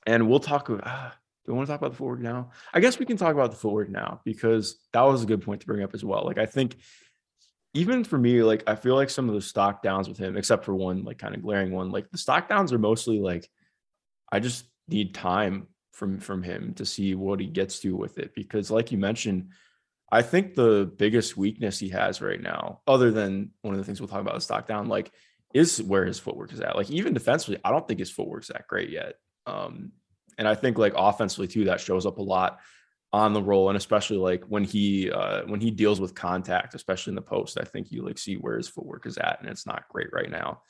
[0.06, 0.70] and we'll talk.
[0.70, 1.10] Uh,
[1.44, 2.50] do we want to talk about the footwork now?
[2.72, 5.60] I guess we can talk about the footwork now because that was a good point
[5.60, 6.24] to bring up as well.
[6.24, 6.76] Like I think
[7.74, 10.64] even for me, like I feel like some of the stock downs with him, except
[10.64, 13.48] for one like kind of glaring one, like the stock downs are mostly like
[14.30, 18.34] I just need time from from him to see what he gets to with it
[18.34, 19.50] because like you mentioned
[20.12, 23.98] I think the biggest weakness he has right now, other than one of the things
[23.98, 25.10] we'll talk about is stock down, like
[25.54, 26.76] is where his footwork is at.
[26.76, 29.14] Like even defensively, I don't think his footwork's that great yet.
[29.46, 29.92] Um,
[30.42, 32.58] and I think like offensively too, that shows up a lot
[33.12, 37.12] on the roll, and especially like when he uh, when he deals with contact, especially
[37.12, 37.58] in the post.
[37.60, 40.30] I think you like see where his footwork is at, and it's not great right
[40.30, 40.62] now.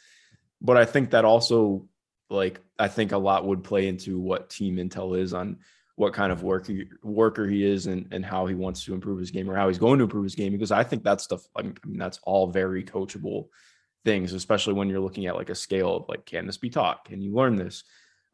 [0.61, 1.89] But I think that also
[2.29, 5.61] like I think a lot would play into what team intel is on
[5.97, 9.31] what kind of worker worker he is and, and how he wants to improve his
[9.31, 11.63] game or how he's going to improve his game because I think that stuff I
[11.63, 13.49] mean that's all very coachable
[14.05, 17.05] things especially when you're looking at like a scale of like can this be taught
[17.05, 17.85] can you learn this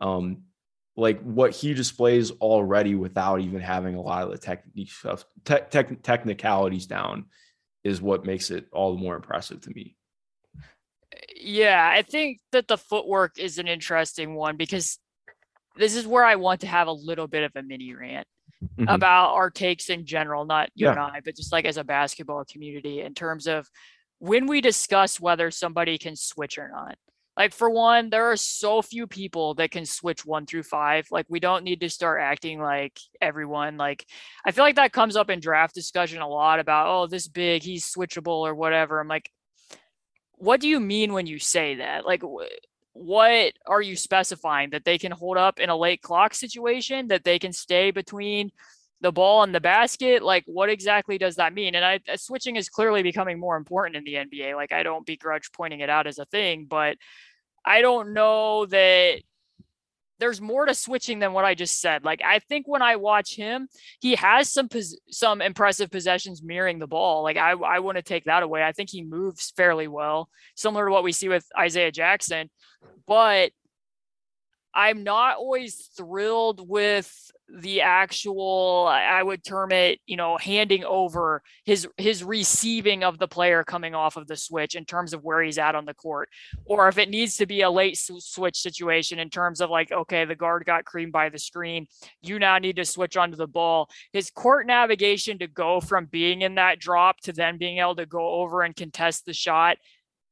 [0.01, 0.45] um
[0.99, 5.61] like what he displays already without even having a lot of the technique stuff te-
[5.71, 7.27] tech technicalities down
[7.85, 9.97] is what makes it all the more impressive to me
[11.37, 14.99] Yeah, I think that the footwork is an interesting one because
[15.77, 18.27] this is where I want to have a little bit of a mini rant
[18.61, 18.93] Mhm.
[18.93, 20.91] about our takes in general, not you Yeah.
[20.93, 23.69] and I, but just like as a basketball community in terms of
[24.19, 26.99] when we discuss whether somebody can switch or not.
[27.39, 31.07] Like for one, there are so few people that can switch one through five.
[31.13, 33.77] Like we don't need to start acting like everyone.
[33.77, 34.05] Like
[34.45, 37.63] I feel like that comes up in draft discussion a lot about, oh, this big,
[37.63, 38.99] he's switchable or whatever.
[38.99, 39.31] I'm like,
[40.33, 42.05] what do you mean when you say that?
[42.05, 42.51] Like, wh-
[42.93, 47.07] what are you specifying that they can hold up in a late clock situation?
[47.07, 48.51] That they can stay between
[49.01, 50.23] the ball and the basket?
[50.23, 51.75] Like, what exactly does that mean?
[51.75, 54.57] And I, uh, switching is clearly becoming more important in the NBA.
[54.57, 56.97] Like, I don't begrudge pointing it out as a thing, but
[57.69, 59.21] I don't know that
[60.19, 62.05] there's more to switching than what I just said.
[62.05, 63.69] Like, I think when I watch him,
[64.01, 67.23] he has some pos- some impressive possessions mirroring the ball.
[67.23, 68.63] Like, I I want to take that away.
[68.65, 72.51] I think he moves fairly well, similar to what we see with Isaiah Jackson,
[73.07, 73.53] but
[74.75, 77.13] I'm not always thrilled with
[77.51, 83.29] the actual I would term it, you know, handing over his his receiving of the
[83.29, 86.29] player coming off of the switch in terms of where he's at on the court
[86.67, 90.25] or if it needs to be a late switch situation in terms of like okay,
[90.25, 91.87] the guard got creamed by the screen,
[92.21, 93.89] you now need to switch onto the ball.
[94.13, 98.07] His court navigation to go from being in that drop to then being able to
[98.07, 99.79] go over and contest the shot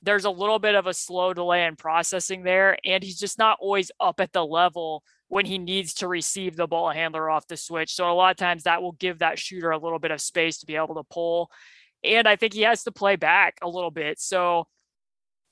[0.02, 3.58] there's a little bit of a slow delay in processing there, and he's just not
[3.60, 7.56] always up at the level when he needs to receive the ball handler off the
[7.56, 7.94] switch.
[7.94, 10.58] So a lot of times that will give that shooter a little bit of space
[10.58, 11.50] to be able to pull.
[12.04, 14.20] And I think he has to play back a little bit.
[14.20, 14.68] So,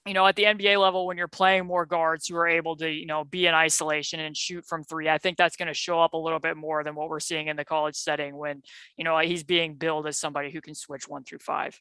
[0.07, 2.89] you know, at the NBA level, when you're playing more guards who are able to,
[2.89, 5.99] you know, be in isolation and shoot from three, I think that's going to show
[6.01, 8.63] up a little bit more than what we're seeing in the college setting when,
[8.97, 11.81] you know, he's being billed as somebody who can switch one through five.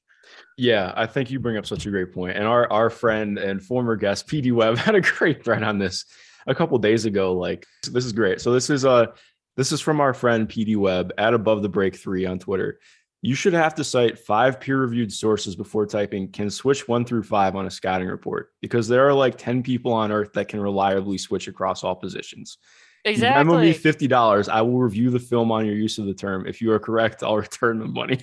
[0.58, 2.38] Yeah, I think you bring up such a great point.
[2.38, 6.06] And our our friend and former guest PD Webb had a great thread on this
[6.48, 7.34] a couple days ago.
[7.34, 8.42] Like this is great.
[8.42, 9.08] So this is uh
[9.56, 12.80] this is from our friend PD Webb at above the break three on Twitter.
[13.22, 17.56] You should have to cite five peer-reviewed sources before typing can switch one through five
[17.56, 21.18] on a scouting report because there are like 10 people on earth that can reliably
[21.18, 22.58] switch across all positions.
[23.06, 23.74] You Venmo me Exactly.
[23.74, 24.48] fifty dollars.
[24.50, 26.48] I will review the film on your use of the term.
[26.48, 28.20] If you are correct, I'll return the money.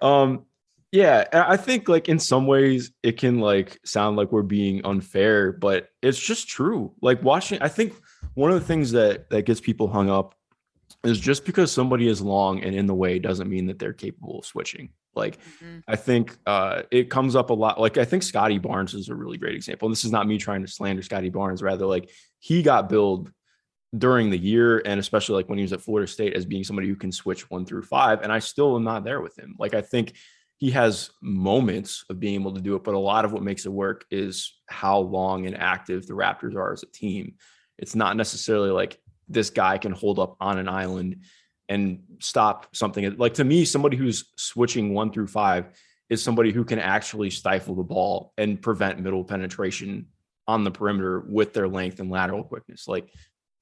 [0.00, 0.44] Um,
[0.92, 5.52] Yeah, I think like in some ways it can like sound like we're being unfair,
[5.52, 6.94] but it's just true.
[7.00, 7.94] Like watching, I think
[8.34, 10.34] one of the things that that gets people hung up
[11.04, 14.40] is just because somebody is long and in the way doesn't mean that they're capable
[14.40, 14.90] of switching.
[15.14, 15.78] Like mm-hmm.
[15.86, 17.80] I think uh it comes up a lot.
[17.80, 19.86] Like I think Scottie Barnes is a really great example.
[19.86, 23.30] And this is not me trying to slander Scottie Barnes, rather like he got billed
[23.96, 26.88] during the year and especially like when he was at Florida State as being somebody
[26.88, 28.22] who can switch one through five.
[28.22, 29.54] And I still am not there with him.
[29.58, 30.14] Like I think
[30.60, 33.64] he has moments of being able to do it, but a lot of what makes
[33.64, 37.36] it work is how long and active the Raptors are as a team.
[37.78, 41.22] It's not necessarily like this guy can hold up on an island
[41.70, 43.16] and stop something.
[43.16, 45.70] Like to me, somebody who's switching one through five
[46.10, 50.08] is somebody who can actually stifle the ball and prevent middle penetration
[50.46, 52.86] on the perimeter with their length and lateral quickness.
[52.86, 53.08] Like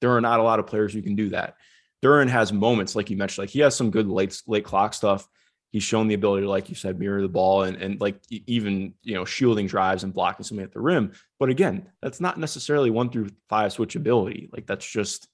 [0.01, 1.55] there are not a lot of players who can do that.
[2.03, 5.25] Duren has moments, like you mentioned, like he has some good late late clock stuff
[5.71, 8.93] he's shown the ability to, like you said, mirror the ball and, and like even,
[9.03, 11.11] you know, shielding drives and blocking something at the rim.
[11.39, 14.51] But again, that's not necessarily one through five switchability.
[14.51, 15.27] Like that's just,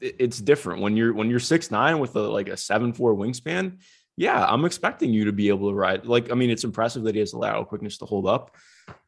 [0.00, 3.78] it's different when you're, when you're six, nine with a, like a seven, four wingspan.
[4.16, 4.44] Yeah.
[4.44, 6.06] I'm expecting you to be able to ride.
[6.06, 8.56] Like, I mean, it's impressive that he has the lateral quickness to hold up.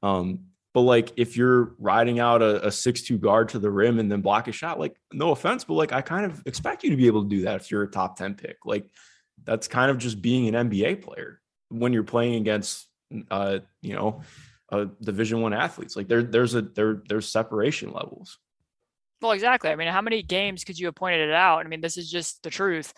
[0.02, 4.10] Um, but like if you're riding out a, a six-two guard to the rim and
[4.10, 6.96] then block a shot, like no offense, but like I kind of expect you to
[6.96, 8.56] be able to do that if you're a top 10 pick.
[8.64, 8.86] Like
[9.44, 12.86] that's kind of just being an NBA player when you're playing against
[13.30, 14.22] uh, you know,
[14.70, 15.96] uh, division one athletes.
[15.96, 18.38] Like there, there's a there, there's separation levels.
[19.20, 19.70] Well, exactly.
[19.70, 21.64] I mean, how many games could you have pointed it out?
[21.64, 22.92] I mean, this is just the truth.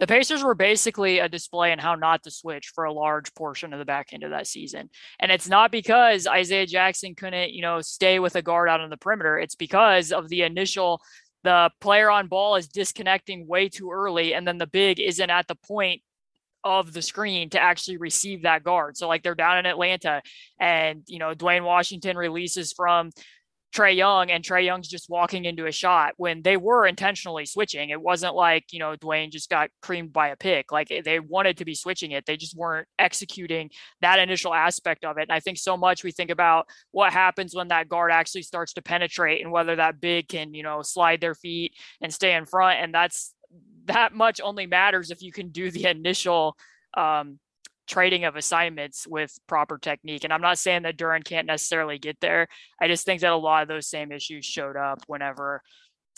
[0.00, 3.72] The Pacers were basically a display in how not to switch for a large portion
[3.72, 4.90] of the back end of that season.
[5.20, 8.90] And it's not because Isaiah Jackson couldn't, you know, stay with a guard out on
[8.90, 9.38] the perimeter.
[9.38, 11.00] It's because of the initial
[11.44, 15.48] the player on ball is disconnecting way too early, and then the big isn't at
[15.48, 16.02] the point
[16.64, 18.96] of the screen to actually receive that guard.
[18.96, 20.22] So like they're down in Atlanta
[20.60, 23.10] and you know Duane Washington releases from
[23.74, 27.88] Trae Young and Trae Young's just walking into a shot when they were intentionally switching.
[27.88, 30.70] It wasn't like, you know, Duane just got creamed by a pick.
[30.70, 32.26] Like eh, they wanted to be switching it.
[32.26, 33.70] They just weren't executing
[34.02, 35.22] that initial aspect of it.
[35.22, 38.74] And I think so much we think about what happens when that guard actually starts
[38.74, 42.44] to penetrate and whether that big can, you know, slide their feet and stay in
[42.44, 42.80] front.
[42.80, 43.34] And that's
[43.86, 46.56] that much only matters if you can do the initial
[46.94, 47.38] um,
[47.86, 50.24] trading of assignments with proper technique.
[50.24, 52.48] And I'm not saying that Duren can't necessarily get there.
[52.80, 55.62] I just think that a lot of those same issues showed up whenever,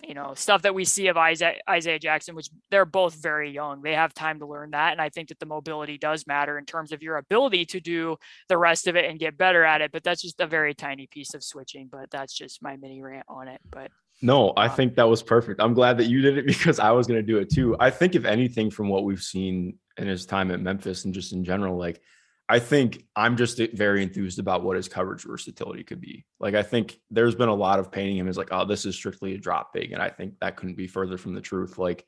[0.07, 3.83] you know, stuff that we see of Isaiah, Isaiah Jackson, which they're both very young.
[3.83, 4.92] They have time to learn that.
[4.92, 8.16] And I think that the mobility does matter in terms of your ability to do
[8.48, 9.92] the rest of it and get better at it.
[9.92, 11.88] But that's just a very tiny piece of switching.
[11.90, 13.61] But that's just my mini rant on it.
[13.70, 15.61] But no, I um, think that was perfect.
[15.61, 17.77] I'm glad that you did it because I was going to do it too.
[17.81, 21.33] I think if anything from what we've seen in his time at Memphis and just
[21.33, 22.00] in general, like
[22.48, 26.26] I think I'm just very enthused about what his coverage versatility could be.
[26.38, 28.94] Like I think there's been a lot of painting him as like, oh, this is
[28.94, 31.78] strictly a drop big, and I think that couldn't be further from the truth.
[31.78, 32.07] Like,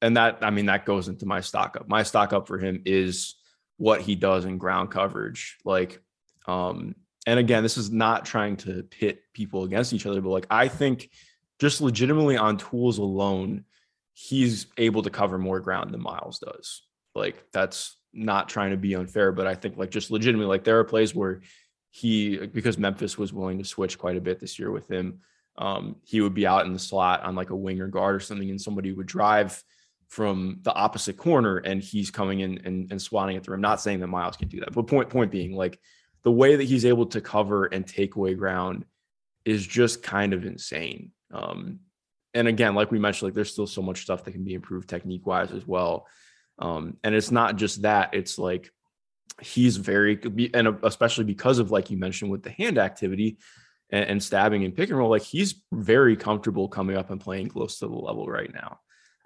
[0.00, 1.88] and that I mean that goes into my stock up.
[1.88, 3.34] My stock up for him is
[3.76, 5.58] what he does in ground coverage.
[5.64, 6.00] Like,
[6.46, 6.94] um,
[7.26, 10.68] and again, this is not trying to pit people against each other, but like I
[10.68, 11.10] think
[11.58, 13.64] just legitimately on tools alone,
[14.12, 16.82] he's able to cover more ground than Miles does.
[17.14, 20.78] Like that's not trying to be unfair, but I think like just legitimately, like there
[20.78, 21.40] are plays where
[21.90, 25.20] he because Memphis was willing to switch quite a bit this year with him.
[25.58, 28.48] Um, he would be out in the slot on like a winger guard or something,
[28.50, 29.62] and somebody would drive
[30.08, 33.60] from the opposite corner and he's coming in and, and swatting at the rim.
[33.60, 35.78] Not saying that Miles can do that, but point point being like
[36.22, 38.84] the way that he's able to cover and take away ground
[39.44, 41.12] is just kind of insane.
[41.32, 41.80] Um,
[42.34, 44.88] and again, like we mentioned, like there's still so much stuff that can be improved
[44.88, 46.06] technique wise as well.
[46.60, 48.70] Um, and it's not just that; it's like
[49.40, 50.20] he's very
[50.54, 53.38] and especially because of like you mentioned with the hand activity
[53.90, 57.48] and, and stabbing and pick and roll, like he's very comfortable coming up and playing
[57.48, 58.78] close to the level right now.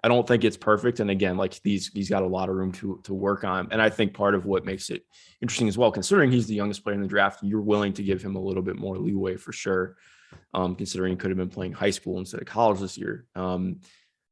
[0.03, 0.99] I don't think it's perfect.
[0.99, 3.69] And again, like these, he's got a lot of room to to work on.
[3.71, 5.03] And I think part of what makes it
[5.41, 8.21] interesting as well, considering he's the youngest player in the draft, you're willing to give
[8.21, 9.97] him a little bit more leeway for sure.
[10.53, 13.25] Um, considering he could have been playing high school instead of college this year.
[13.35, 13.79] Um,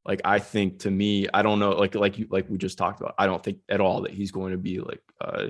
[0.06, 3.00] like I think to me, I don't know, like like you like we just talked
[3.00, 5.48] about, I don't think at all that he's going to be like uh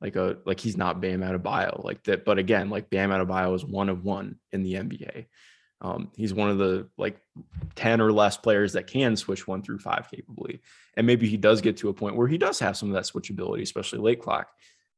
[0.00, 2.24] like a like he's not Bam Adebayo like that.
[2.24, 5.26] But again, like Bam Adebayo is one of one in the NBA.
[5.80, 7.20] Um, he's one of the like
[7.74, 10.60] 10 or less players that can switch one through five capably.
[10.96, 13.04] And maybe he does get to a point where he does have some of that
[13.04, 14.48] switchability, especially late clock.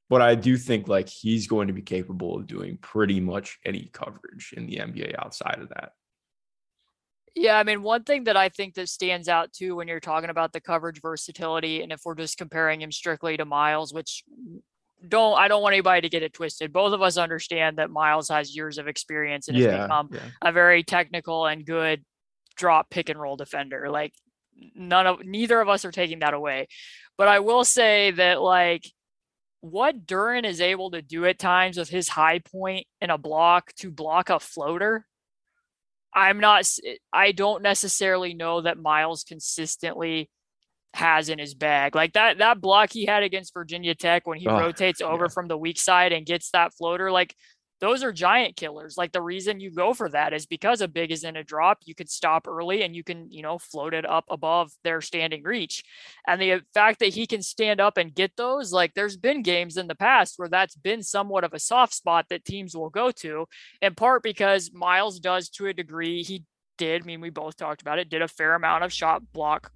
[0.09, 3.91] But I do think like he's going to be capable of doing pretty much any
[3.93, 5.93] coverage in the NBA outside of that.
[7.37, 10.30] Yeah, I mean, one thing that I think that stands out too when you're talking
[10.30, 14.24] about the coverage versatility, and if we're just comparing him strictly to Miles, which
[15.07, 16.72] don't I don't want anybody to get it twisted.
[16.72, 20.20] Both of us understand that Miles has years of experience and has Yeah, become yeah.
[20.41, 22.03] a very technical and good
[22.57, 23.91] drop pick and roll defender.
[23.91, 24.14] Like
[24.74, 26.68] none of neither of us are taking that away.
[27.18, 28.91] But I will say that like
[29.61, 33.74] what Duren is able to do at times with his high point in a block
[33.76, 35.05] to block a floater
[36.17, 36.67] I'm not
[37.12, 40.31] I don't necessarily know that Miles consistently
[40.95, 41.95] has in his bag.
[41.95, 45.29] Like that that block he had against Virginia Tech when he Oh, rotates over yeah.
[45.29, 47.35] from the weak side and gets that floater like
[47.81, 48.97] those are giant killers.
[48.97, 51.79] Like the reason you go for that is because a big is in a drop,
[51.85, 55.43] you could stop early and you can, you know, float it up above their standing
[55.43, 55.85] reach.
[56.27, 59.77] And the fact that he can stand up and get those, like there's been games
[59.77, 63.11] in the past where that's been somewhat of a soft spot that teams will go
[63.11, 63.47] to,
[63.83, 66.22] in part because Miles does to a degree.
[66.22, 66.45] He
[66.79, 69.70] did, I mean, we both talked about it, did a fair amount of shot block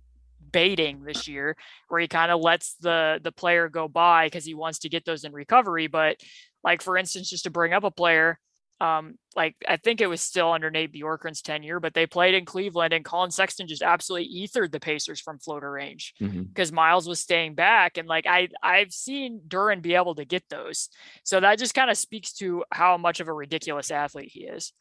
[0.53, 1.57] baiting this year
[1.88, 5.05] where he kind of lets the the player go by because he wants to get
[5.05, 5.86] those in recovery.
[5.86, 6.16] But
[6.64, 8.38] like for instance, just to bring up a player,
[8.80, 12.46] um, like I think it was still under Nate Bjorkgren's tenure, but they played in
[12.46, 17.20] Cleveland and Collin Sexton just absolutely ethered the Pacers from floater range because Miles was
[17.20, 17.98] staying back.
[17.98, 20.88] And like I I've seen Duren be able to get those.
[21.24, 24.72] So that just kind of speaks to how much of a ridiculous athlete he is.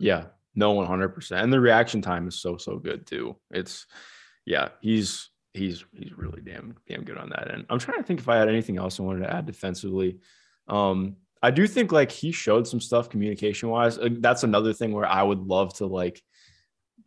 [0.00, 0.24] Yeah,
[0.56, 1.42] no, one hundred percent.
[1.42, 3.36] And the reaction time is so so good too.
[3.52, 3.86] It's
[4.44, 7.52] yeah, he's he's he's really damn damn good on that.
[7.52, 10.18] And I'm trying to think if I had anything else I wanted to add defensively.
[10.66, 13.98] Um, I do think like he showed some stuff communication wise.
[14.00, 16.22] That's another thing where I would love to like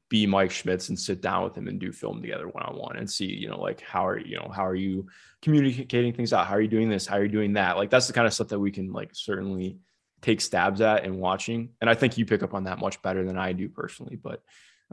[0.10, 2.98] be Mike Schmitz and sit down with him and do film together one on one
[2.98, 5.08] and see, you know, like how are you know how are you
[5.42, 6.46] communicating things out?
[6.46, 7.08] How are you doing this?
[7.08, 7.78] How are you doing that?
[7.78, 9.80] Like that's the kind of stuff that we can like certainly
[10.22, 11.70] take stabs at and watching.
[11.82, 14.44] And I think you pick up on that much better than I do personally, but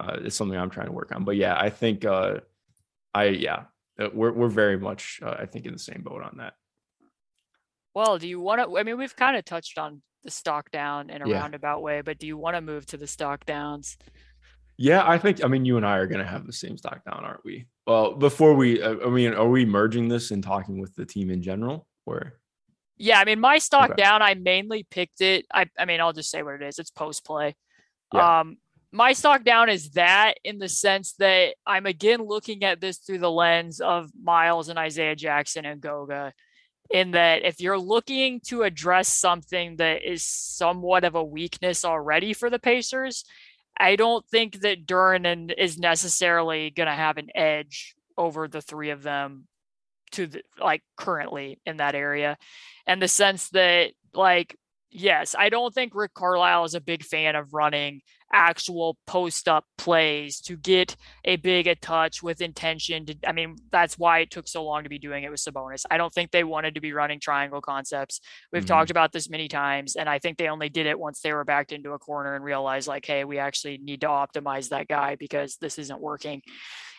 [0.01, 1.25] uh, it's something I'm trying to work on.
[1.25, 2.41] But yeah, I think uh,
[3.13, 3.65] I yeah
[4.01, 6.55] uh, we're we're very much uh, I think in the same boat on that.
[7.95, 8.79] Well, do you want to?
[8.79, 11.41] I mean, we've kind of touched on the stock down in a Yeah.
[11.41, 13.97] roundabout way, but do you want to move to the stock downs?
[14.77, 17.05] Yeah, I think I mean you and I are going to have the same stock
[17.05, 17.67] down, aren't we?
[17.87, 21.31] Well, before we, uh, I mean, are we merging this and talking with the team
[21.31, 22.41] in general, or
[22.97, 24.03] Yeah, I mean, my stock Okay.
[24.03, 25.47] down, I mainly picked it.
[25.53, 26.79] I, I mean, I'll just say what it is.
[26.79, 27.55] It's post play.
[28.13, 28.41] Yeah.
[28.41, 28.57] Um,
[28.93, 33.19] my stock down is that in the sense that I'm again looking at this through
[33.19, 36.33] the lens of Miles and Isaiah Jackson and Goga.
[36.95, 42.33] In that, if you're looking to address something that is somewhat of a weakness already
[42.33, 43.25] for the Pacers,
[43.77, 48.91] I don't think that Duren is necessarily going to have an edge over the three
[48.91, 49.49] of them
[50.13, 52.39] to the like currently in that area.
[52.87, 54.57] And the sense that like
[54.95, 58.01] yes i don't think rick carlisle is a big fan of running
[58.35, 63.57] actual post up plays to get a big a touch with intention to i mean
[63.71, 65.85] that's why it took so long to be doing it with sabonis.
[65.91, 68.21] I don't think they wanted to be running triangle concepts.
[68.53, 68.69] We've Mhm.
[68.69, 71.45] talked about this many times and i think they only did it once they were
[71.45, 75.15] backed into a corner and realized like hey we actually need to optimize that guy
[75.17, 76.43] because this isn't working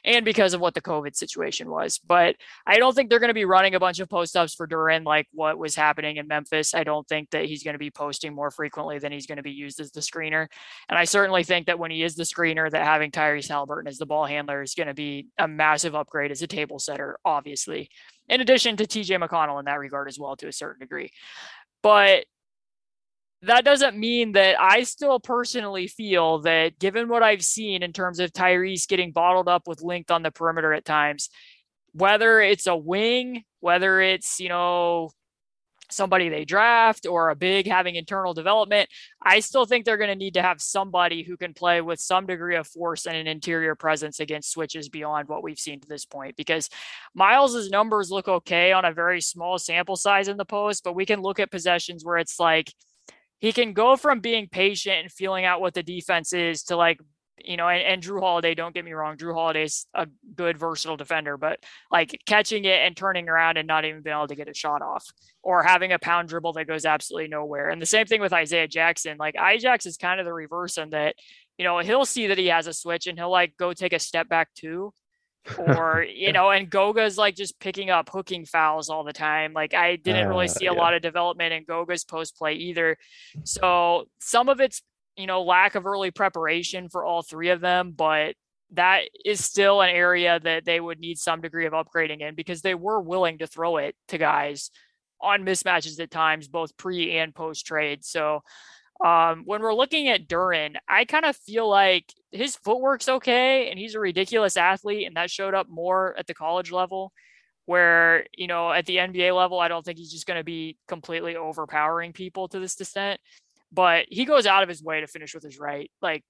[0.06, 2.36] and because of what the covid situation was but
[2.66, 5.06] I don't think they're going to be running a bunch of post ups for Duren
[5.06, 6.74] like what was happening in Memphis.
[6.74, 9.44] I don't think that he's going to be posting more frequently than he's going to
[9.44, 10.48] be used as the screener.
[10.90, 13.98] And I certainly think that when he is the screener, that having Tyrese Halliburton as
[13.98, 17.90] the ball handler is going to be a massive upgrade as a table setter, obviously,
[18.28, 21.12] in addition to TJ McConnell in that regard as well to a certain degree.
[21.82, 22.26] But
[23.46, 28.20] that doesn't mean that I still personally feel that given what I've seen in terms
[28.20, 31.30] of Tyrese getting bottled up with length on the perimeter at times,
[31.94, 35.12] whether it's a wing, whether it's, you know,
[35.92, 38.90] somebody they draft or a big having internal development,
[39.22, 42.26] I still think they're going to need to have somebody who can play with some
[42.26, 46.06] degree of force and an interior presence against switches beyond what we've seen to this
[46.06, 46.36] point.
[46.36, 46.70] Because
[47.14, 51.06] Miles's numbers look okay on a very small sample size in the post, but we
[51.06, 52.74] can look at possessions where it's like
[53.46, 57.00] he can go from being patient and feeling out what the defense is to like
[57.44, 60.98] you know, and, and Jrue Holiday, don't get me wrong, Jrue Holiday's a good versatile
[60.98, 61.60] defender, but
[61.92, 64.82] like catching it and turning around and not even being able to get a shot
[64.82, 65.06] off
[65.44, 67.70] or having a pound dribble that goes absolutely nowhere.
[67.70, 69.18] And the same thing with Isaiah Jackson.
[69.20, 71.16] Like Ajax is kind of the reverse in that,
[71.58, 74.00] you know, he'll see that he has a switch and he'll like go take a
[74.00, 74.94] step back too.
[75.58, 79.54] Or you know, and Goga's like just picking up hooking fouls all the time.
[79.54, 80.80] Like I didn't really Uh, see a yeah.
[80.80, 82.98] lot of development in Goga's post play either.
[83.44, 84.82] So some of it's
[85.16, 88.36] you know lack of early preparation for all three of them, but
[88.72, 92.62] that is still an area that they would need some degree of upgrading in because
[92.62, 94.72] they were willing to throw it to guys
[95.22, 98.04] on mismatches at times, both pre and post trade.
[98.04, 98.42] So
[99.04, 103.78] Um, when we're looking at Duren, I kind of feel like his footwork's okay and
[103.78, 107.12] he's a ridiculous athlete, and that showed up more at the college level.
[107.68, 110.78] Where, you know, at the NBA level, I don't think he's just going to be
[110.88, 113.20] completely overpowering people to this extent.
[113.72, 115.90] But he goes out of his way to finish with his right.
[116.00, 116.24] Like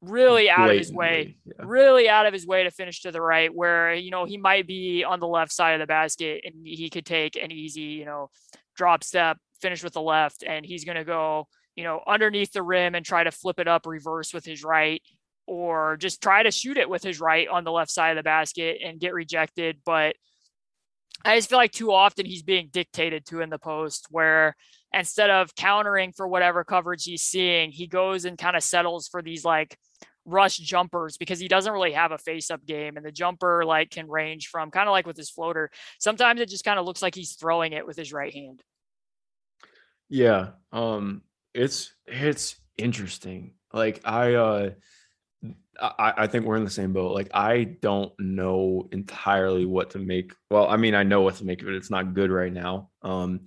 [0.00, 1.64] really out of his way, yeah.
[1.64, 4.66] really out of his way to finish to the right, where you know he might
[4.66, 8.04] be on the left side of the basket and he could take an easy, you
[8.04, 8.30] know,
[8.76, 11.48] drop step, finish with the left, and he's going to go,
[11.78, 15.00] you know, underneath the rim and try to flip it up reverse with his right,
[15.46, 18.24] or just try to shoot it with his right on the left side of the
[18.24, 19.78] basket and get rejected.
[19.84, 20.16] But
[21.24, 24.56] I just feel like too often he's being dictated to in the post where
[24.92, 29.22] instead of countering for whatever coverage he's seeing, he goes and kind of settles for
[29.22, 29.78] these like
[30.24, 32.96] rush jumpers because he doesn't really have a face up game.
[32.96, 35.70] And the jumper like can range from kind of like with his floater.
[36.00, 38.64] Sometimes it just kind of looks like he's throwing it with his right hand.
[40.08, 41.22] Yeah um
[41.54, 44.70] it's it's interesting like i uh
[45.80, 47.14] I, I think we're in the same boat.
[47.14, 50.32] Like I don't know entirely what to make.
[50.50, 51.76] Well, I mean, I know what to make of it.
[51.76, 52.90] It's not good right now.
[53.02, 53.42] Um,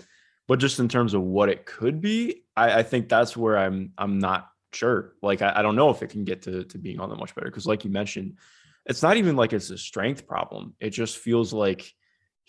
[0.48, 3.92] but just in terms of what it could be, I, I think that's where I'm
[3.98, 5.14] I'm not sure.
[5.22, 7.36] Like I, I don't know if it can get to to being all that much
[7.36, 8.38] better because, like you mentioned,
[8.86, 10.74] it's not even like it's a strength problem.
[10.80, 11.92] It just feels like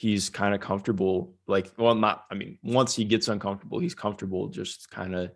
[0.02, 1.32] he's kind of comfortable.
[1.46, 2.24] Like, well, not.
[2.28, 5.30] I mean, once he gets uncomfortable, he's comfortable just kind of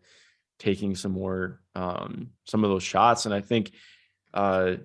[0.58, 3.26] taking some more um some of those shots.
[3.26, 3.70] And I think
[4.34, 4.76] uh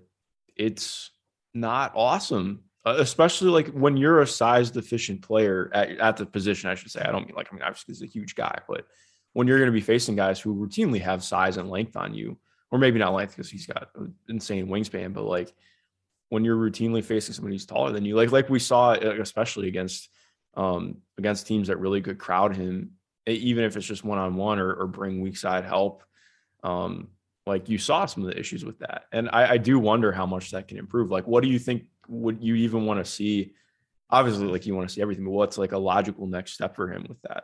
[0.56, 1.10] it's
[1.56, 2.64] not awesome.
[2.86, 6.92] Uh, especially like when you're a size deficient player at, at the position, I should
[6.92, 7.02] say.
[7.02, 8.86] I don't mean like I mean obviously he's a huge guy, but
[9.34, 12.38] when you're going to be facing guys who routinely have size and length on you,
[12.70, 15.52] or maybe not length because he's got an insane wingspan, but like
[16.32, 20.10] when you're routinely facing somebody who's taller than you, like like we saw, especially against
[20.56, 22.92] um against teams that really could crowd him,
[23.28, 26.04] even if it's just one on one or bring weak side help.
[26.64, 27.10] Um,
[27.46, 30.26] like you saw some of the issues with that, and I, I do wonder how
[30.26, 31.12] much that can improve.
[31.12, 31.84] Like, what do you think?
[32.08, 33.52] Would you even want to see?
[34.10, 36.90] Obviously, like you want to see everything, but what's like a logical next step for
[36.90, 37.44] him with that?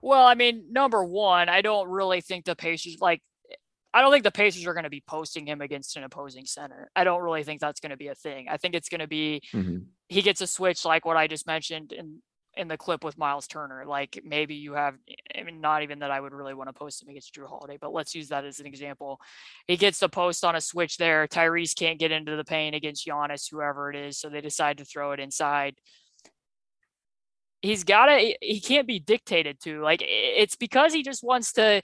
[0.00, 3.20] Well, I mean, number one, I don't really think the Pacers like.
[3.92, 6.90] I don't think the Pacers are going to be posting him against an opposing center.
[6.94, 8.46] I don't really think that's going to be a thing.
[8.48, 9.78] I think it's going to be mm-hmm.
[10.08, 12.22] he gets a switch like what I just mentioned in
[12.56, 13.84] in the clip with Miles Turner.
[13.86, 14.96] Like maybe you have,
[15.38, 17.78] I mean, not even that I would really want to post him against Jrue Holiday,
[17.80, 19.20] but let's use that as an example.
[19.68, 21.26] He gets the post on a switch there.
[21.28, 24.84] Tyrese can't get into the paint against Giannis, whoever it is, so they decide to
[24.84, 25.76] throw it inside
[27.62, 31.82] he's got to he can't be dictated to like it's because he just wants to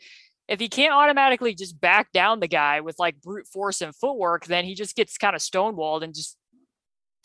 [0.49, 4.47] if he can't automatically just back down the guy with like brute force and footwork
[4.47, 6.36] then he just gets kind of stonewalled and just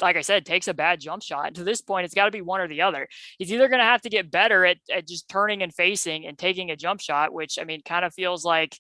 [0.02, 1.48] like I said, takes a bad jump shot.
[1.48, 3.08] And to this point, it's got to be one or the other.
[3.38, 6.38] He's either going to have to get better at, at just turning and facing and
[6.38, 8.78] taking a jump shot, which I mean, kind of feels like,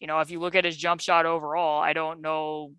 [0.00, 2.72] you know, if you look at his jump shot overall, I don't know,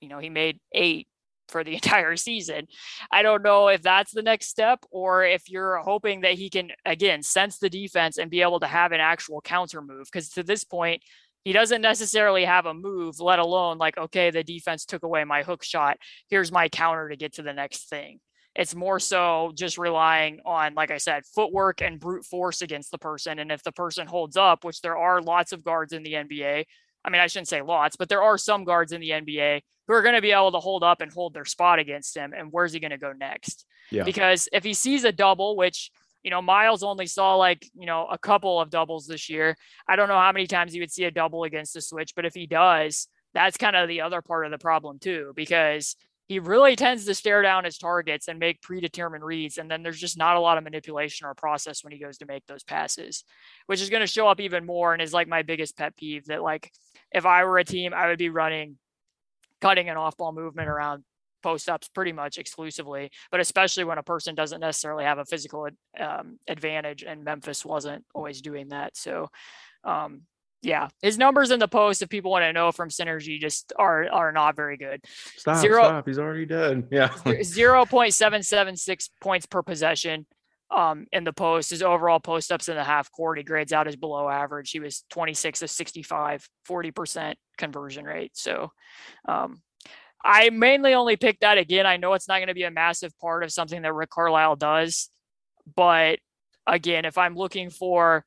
[0.00, 1.08] you know, he made eight
[1.52, 2.66] for the entire season.
[3.12, 6.70] I don't know if that's the next step or if you're hoping that he can,
[6.84, 10.08] again, sense the defense and be able to have an actual counter move.
[10.10, 11.02] Because to this point,
[11.44, 15.42] he doesn't necessarily have a move, let alone like, okay, the defense took away my
[15.42, 15.98] hook shot.
[16.28, 18.20] Here's my counter to get to the next thing.
[18.54, 22.98] It's more so just relying on, like I said, footwork and brute force against the
[22.98, 23.38] person.
[23.38, 26.64] And if the person holds up, which there are lots of guards in the NBA,
[27.04, 29.94] I mean, I shouldn't say lots, but there are some guards in the NBA who
[29.94, 32.32] are going to be able to hold up and hold their spot against him.
[32.36, 33.66] And where's he going to go next?
[33.90, 34.04] Yeah.
[34.04, 35.90] Because if he sees a double, which,
[36.22, 39.56] you know, Miles only saw like, you know, a couple of doubles this year.
[39.88, 42.24] I don't know how many times he would see a double against the switch, but
[42.24, 45.96] if he does, that's kind of the other part of the problem too, because
[46.28, 49.58] he really tends to stare down his targets and make predetermined reads.
[49.58, 52.26] And then there's just not a lot of manipulation or process when he goes to
[52.26, 53.24] make those passes,
[53.66, 56.26] which is going to show up even more and is like my biggest pet peeve
[56.26, 56.70] that like
[57.14, 58.76] if I were a team, I would be running
[59.60, 61.04] cutting and off ball movement around
[61.42, 65.68] post ups pretty much exclusively, but especially when a person doesn't necessarily have a physical
[65.98, 68.96] um, advantage, and Memphis wasn't always doing that.
[68.96, 69.28] So,
[69.84, 70.22] um,
[70.62, 74.08] yeah, his numbers in the post, if people want to know from synergy, just are
[74.10, 75.04] are not very good.
[75.36, 76.06] Stop, zero, stop.
[76.06, 76.88] He's already dead.
[76.92, 77.10] Yeah,
[77.42, 80.26] zero point seven seven six points per possession.
[80.74, 83.88] Um, in the post, his overall post ups in the half court, he grades out
[83.88, 84.70] as below average.
[84.70, 88.32] He was 26 of 65, 40% conversion rate.
[88.34, 88.72] So,
[89.28, 89.60] um,
[90.24, 91.84] I mainly only picked that again.
[91.84, 94.56] I know it's not going to be a massive part of something that Rick Carlisle
[94.56, 95.10] does,
[95.74, 96.20] but
[96.66, 98.24] again, if I'm looking for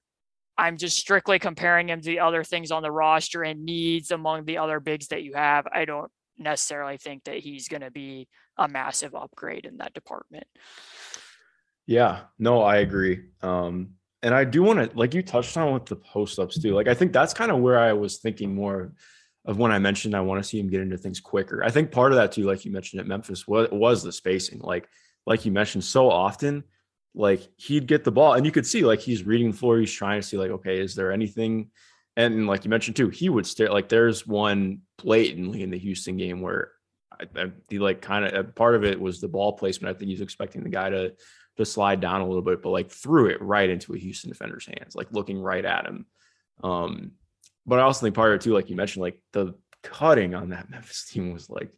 [0.57, 4.45] I'm just strictly comparing him to the other things on the roster and needs among
[4.45, 5.67] the other bigs that you have.
[5.71, 8.27] I don't necessarily think that he's going to be
[8.57, 10.47] a massive upgrade in that department.
[11.87, 13.25] Yeah, no, I agree.
[13.41, 13.91] Um,
[14.23, 16.73] and I do want to like you touched on with the post ups too.
[16.73, 18.93] Like I think that's kind of where I was thinking more
[19.45, 21.63] of when I mentioned I want to see him get into things quicker.
[21.63, 24.59] I think part of that too, like you mentioned at Memphis, was was the spacing.
[24.59, 24.87] Like
[25.27, 26.63] like you mentioned, so often,
[27.13, 29.91] like he'd get the ball and you could see like he's reading the floor, he's
[29.93, 31.69] trying to see like, okay, is there anything?
[32.17, 33.71] And like you mentioned too, he would stare.
[33.71, 36.71] Like there's one blatantly in the Houston game where
[37.11, 39.95] I, I, he like kind of part of it was the ball placement.
[39.95, 41.13] I think he's expecting the guy to
[41.57, 44.65] to slide down a little bit, but like threw it right into a Houston defender's
[44.65, 46.05] hands, like looking right at him.
[46.63, 47.11] Um,
[47.65, 50.49] but I also think part of it too, like you mentioned, like the cutting on
[50.49, 51.71] that Memphis team was like,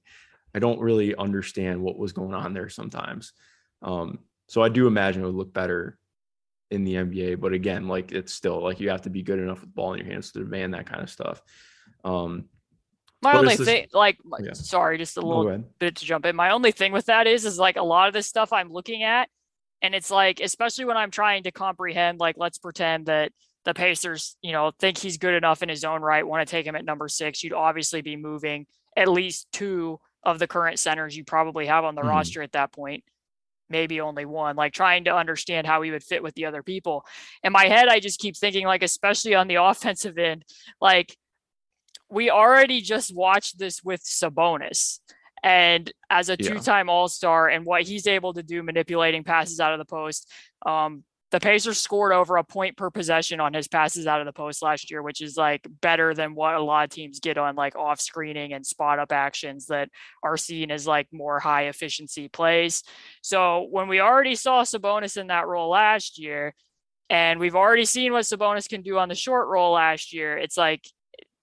[0.56, 3.34] I don't really understand what was going on there sometimes.
[3.82, 5.98] Um, so I do imagine it would look better
[6.72, 9.62] in the NBA, but again, like it's still like you have to be good enough
[9.62, 11.42] with the ball in your hands to demand that kind of stuff.
[12.04, 12.46] Um,
[13.22, 14.54] my only thing, like, yeah.
[14.54, 16.36] sorry, just a little bit to jump in.
[16.36, 19.04] My only thing with that is, is like a lot of this stuff I'm looking
[19.04, 19.28] at
[19.82, 23.32] and it's like, especially when I'm trying to comprehend, like, let's pretend that
[23.66, 26.66] the Pacers, you know, think he's good enough in his own right, want to take
[26.66, 27.44] him at number six.
[27.44, 28.66] You'd obviously be moving
[28.96, 32.10] at least two of the current centers you probably have on the mm-hmm.
[32.10, 33.04] roster at that point.
[33.70, 37.06] Maybe only one, like trying to understand how he would fit with the other people.
[37.44, 40.46] In my head, I just keep thinking, like, especially on the offensive end,
[40.82, 41.16] like,
[42.10, 45.00] we already just watched this with Sabonis
[45.48, 49.80] and as a two-time all-star and what he's able to do manipulating passes out of
[49.80, 50.30] the post
[50.66, 54.34] um, the pacers scored over a point per possession on his passes out of the
[54.34, 57.56] post last year which is like better than what a lot of teams get on
[57.56, 59.90] like off screening and spot up actions that
[60.22, 62.84] are seen as like more high efficiency plays
[63.22, 66.54] so when we already saw sabonis in that role last year
[67.10, 70.38] and we've already seen what Sabonis can do on the short roll last year.
[70.38, 70.86] It's like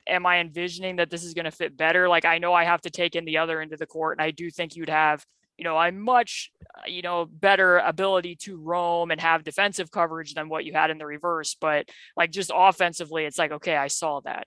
[0.07, 2.09] am I envisioning that this is going to fit better?
[2.09, 4.25] Like I know I have to take in the other end of the court, and
[4.25, 5.25] I do think you'd have
[5.59, 10.35] you know a much uh, you know better ability to roam and have defensive coverage
[10.35, 11.57] than what you had in the reverse.
[11.61, 14.47] But like just offensively, it's like okay, I saw that.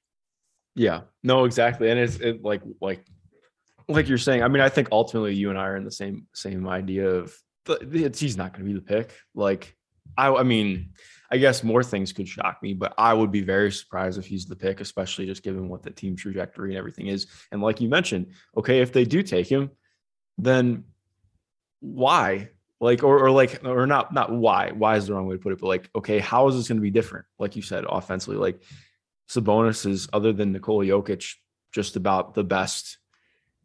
[0.75, 3.05] Yeah, no, exactly, and it's it, like like
[3.87, 4.43] like you're saying.
[4.43, 7.35] I mean, I think ultimately you and I are in the same same idea of
[7.65, 9.11] the, he's not going to be the pick.
[9.33, 9.75] Like
[10.17, 10.91] I, I mean
[11.29, 14.45] I guess more things could shock me, but I would be very surprised if he's
[14.45, 17.27] the pick, especially just given what the team trajectory and everything is.
[17.51, 19.71] And like you mentioned, okay, if they do take him,
[20.37, 20.85] then
[21.81, 22.49] why?
[22.79, 25.51] Like, or, or like, or not, not why, why is the wrong way to put
[25.51, 27.25] it, but like, okay, how is this going to be different?
[27.39, 28.61] Like you said, offensively, like
[29.29, 31.33] Sabonis is other than Nikola Jokic,
[31.73, 32.97] just about the best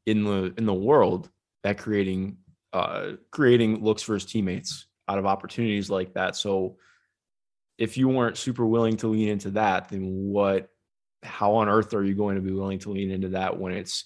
[0.06, 1.30] in the, in the world
[1.62, 2.38] at creating,
[2.72, 6.34] uh, creating looks for his teammates out of opportunities like that.
[6.34, 6.78] So,
[7.78, 10.68] if you weren't super willing to lean into that, then what,
[11.22, 14.04] how on earth are you going to be willing to lean into that when it's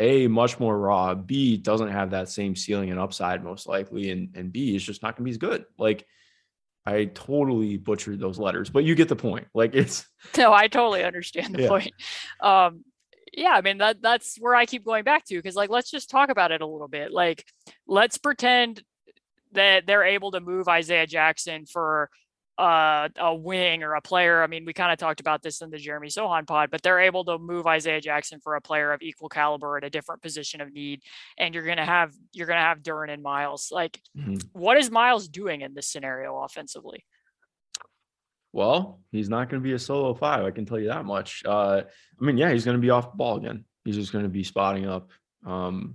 [0.00, 4.34] a much more raw, B doesn't have that same ceiling and upside most likely, and
[4.34, 5.66] and B is just not going to be as good.
[5.78, 6.06] Like
[6.86, 9.46] I totally butchered those letters, but you get the point.
[9.54, 10.06] Like it's
[10.38, 11.68] no, I totally understand the yeah.
[11.68, 11.92] point.
[12.40, 12.84] Um,
[13.34, 16.10] yeah, I mean that that's where I keep going back to because like let's just
[16.10, 17.12] talk about it a little bit.
[17.12, 17.44] Like
[17.86, 18.82] let's pretend
[19.52, 22.08] that they're able to move Isaiah Jackson for
[22.60, 24.42] uh, a wing or a player.
[24.42, 27.00] I mean, we kind of talked about this in the Jeremy Sochan pod, but they're
[27.00, 30.60] able to move Isaiah Jackson for a player of equal caliber at a different position
[30.60, 31.00] of need,
[31.38, 33.70] and you're gonna have you're gonna have Duren and Miles.
[33.72, 34.36] Like, mm-hmm.
[34.52, 37.06] what is Miles doing in this scenario offensively?
[38.52, 40.44] Well, he's not going to be a solo five.
[40.44, 41.44] I can tell you that much.
[41.46, 41.82] Uh,
[42.20, 43.64] I mean, yeah, he's going to be off the ball again.
[43.84, 45.10] He's just going to be spotting up.
[45.46, 45.94] Um,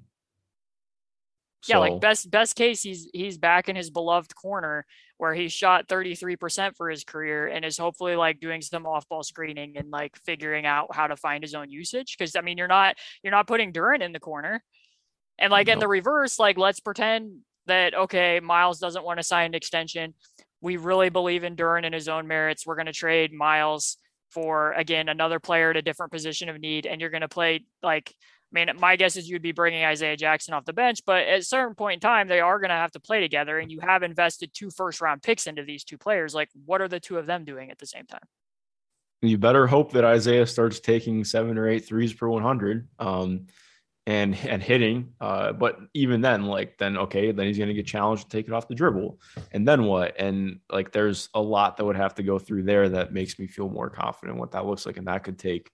[1.68, 4.86] yeah, like best best case, he's he's back in his beloved corner
[5.18, 9.78] where he shot 33% for his career and is hopefully like doing some off-ball screening
[9.78, 12.18] and like figuring out how to find his own usage.
[12.20, 14.64] Cause I mean you're not you're not putting Duren in the corner.
[15.38, 15.74] And like no.
[15.74, 20.14] in the reverse, like let's pretend that okay, Miles doesn't want to sign an extension.
[20.62, 22.66] We really believe in Duren and his own merits.
[22.66, 23.98] We're going to trade Miles
[24.32, 27.66] for again another player at a different position of need, and you're going to play
[27.84, 28.14] like
[28.54, 31.40] I mean, my guess is you'd be bringing Isaiah Jackson off the bench, but at
[31.40, 33.60] a certain point in time, they are going to have to play together.
[33.60, 36.34] And you have invested two first round picks into these two players.
[36.34, 38.24] Like, what are the two of them doing at the same time?
[39.22, 43.48] You better hope that Isaiah starts taking seven or eight threes per 100 um,
[44.06, 45.14] and, and hitting.
[45.20, 48.48] Uh, but even then, like, then, okay, then he's going to get challenged to take
[48.48, 49.20] it off the dribble.
[49.52, 50.20] And then what?
[50.20, 53.48] And like, there's a lot that would have to go through there that makes me
[53.48, 54.98] feel more confident what that looks like.
[54.98, 55.72] And that could take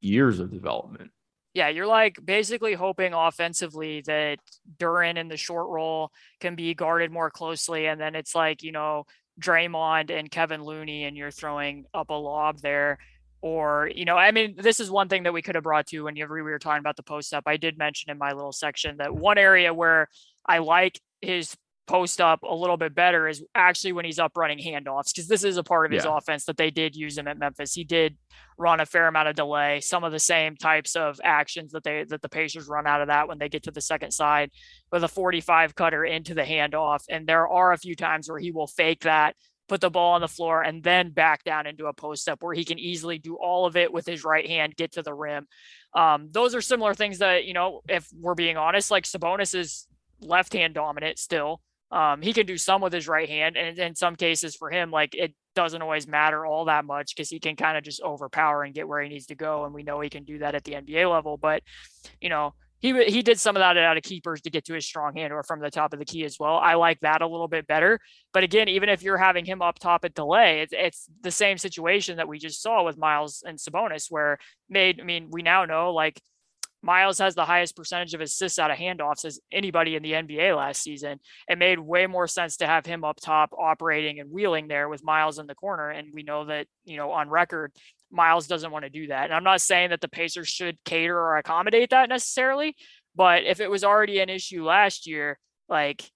[0.00, 1.10] years of development
[1.56, 4.40] yeah, you're like basically hoping offensively that
[4.78, 7.86] Duren in the short roll can be guarded more closely.
[7.86, 9.06] And then it's like, you know,
[9.40, 12.98] Draymond and Kevin Looney, and you're throwing up a lob there.
[13.40, 16.04] Or, you know, I mean, this is one thing that we could have brought to
[16.04, 17.44] whenever we were talking about the post up.
[17.46, 20.10] I did mention in my little section that one area where
[20.44, 21.56] I like his
[21.86, 25.44] post up a little bit better is actually when he's up running handoffs because this
[25.44, 26.16] is a part of his yeah.
[26.16, 27.74] offense that they did use him at Memphis.
[27.74, 28.16] He did
[28.58, 32.04] run a fair amount of delay, some of the same types of actions that they
[32.08, 34.50] that the Pacers run out of that when they get to the second side
[34.90, 37.04] with a 45 cutter into the handoff.
[37.08, 39.36] And there are a few times where he will fake that,
[39.68, 42.54] put the ball on the floor, and then back down into a post up where
[42.54, 45.46] he can easily do all of it with his right hand, get to the rim.
[45.94, 49.86] Um, those are similar things that, you know, if we're being honest, like Sabonis is
[50.20, 51.60] left hand dominant still.
[51.90, 54.90] Um, he can do some with his right hand, and in some cases for him,
[54.90, 58.64] like it doesn't always matter all that much because he can kind of just overpower
[58.64, 60.64] and get where he needs to go, and we know he can do that at
[60.64, 61.36] the NBA level.
[61.36, 61.62] But
[62.20, 64.84] you know, he he did some of that out of keepers to get to his
[64.84, 66.56] strong hand or from the top of the key as well.
[66.56, 67.98] I like that a little bit better.
[68.32, 71.56] But again, even if you're having him up top at delay, it's, it's the same
[71.56, 75.00] situation that we just saw with Miles and Sabonis, where made.
[75.00, 76.20] I mean, we now know like
[76.82, 80.56] Miles has the highest percentage of assists out of handoffs as anybody in the NBA
[80.56, 81.18] last season.
[81.48, 85.04] It made way more sense to have him up top operating and wheeling there with
[85.04, 85.90] Miles in the corner.
[85.90, 87.72] And we know that, you know, on record,
[88.10, 89.24] Miles doesn't want to do that.
[89.24, 92.76] And I'm not saying that the Pacers should cater or accommodate that necessarily,
[93.14, 96.08] but if it was already an issue last year, like,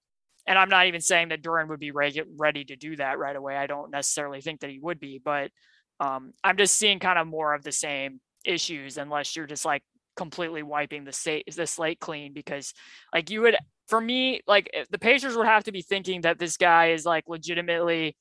[0.47, 3.37] and I'm not even saying that Duren would be ready, ready to do that right
[3.37, 3.57] away.
[3.57, 5.51] I don't necessarily think that he would be, but
[5.99, 9.83] um, I'm just seeing kind of more of the same issues unless you're just like
[10.21, 12.75] completely wiping the the slate clean because
[13.15, 13.57] like you would
[13.89, 17.07] for me like eh, the Pacers would have to be thinking that this guy is
[17.07, 18.15] like legitimately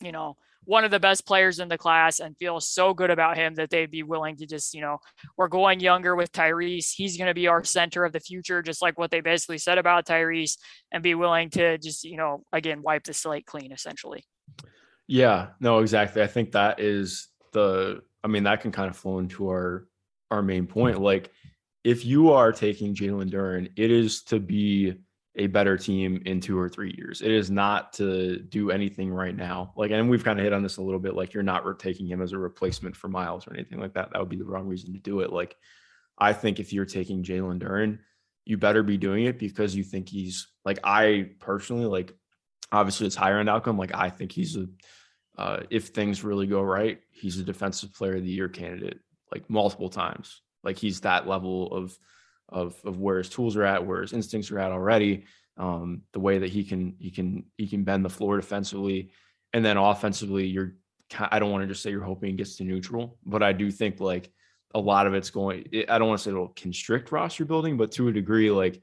[0.00, 3.36] you know one of the best players in the class and feel so good about
[3.36, 4.98] him that they'd be willing to just, you know,
[5.36, 6.92] we're going younger with Tyrese.
[6.94, 9.76] He's going to be our center of the future, just like what they basically said
[9.76, 10.56] about Tyrese,
[10.92, 14.24] and be willing to just, you know, again, wipe the slate clean essentially.
[15.08, 16.22] Yeah, no, exactly.
[16.22, 19.88] I think that is the, I mean, that can kind of flow into our
[20.32, 21.00] our main point.
[21.00, 21.30] Like,
[21.84, 24.94] if you are taking Jalen Duren, it is to be
[25.36, 27.22] a better team in two or three years.
[27.22, 29.72] It is not to do anything right now.
[29.76, 31.14] Like, and we've kind of hit on this a little bit.
[31.14, 34.10] Like, you're not taking him as a replacement for Miles or anything like that.
[34.12, 35.32] That would be the wrong reason to do it.
[35.32, 35.56] Like,
[36.18, 37.98] I think if you're taking Jalen Duren,
[38.44, 42.12] you better be doing it because you think he's like I personally like.
[42.70, 43.76] Obviously, it's higher end outcome.
[43.76, 44.66] Like, I think he's a
[45.36, 48.98] uh, if things really go right, he's a defensive player of the year candidate
[49.32, 50.42] like multiple times.
[50.62, 51.98] Like he's that level of
[52.48, 55.24] of of where his tools are at, where his instincts are at already.
[55.56, 59.10] Um, the way that he can he can he can bend the floor defensively,
[59.52, 60.74] and then offensively, you're
[61.18, 63.70] I don't want to just say you're hoping he gets to neutral, but I do
[63.70, 64.30] think like
[64.74, 65.66] a lot of it's going.
[65.88, 68.82] I don't want to say it'll constrict roster building, but to a degree, like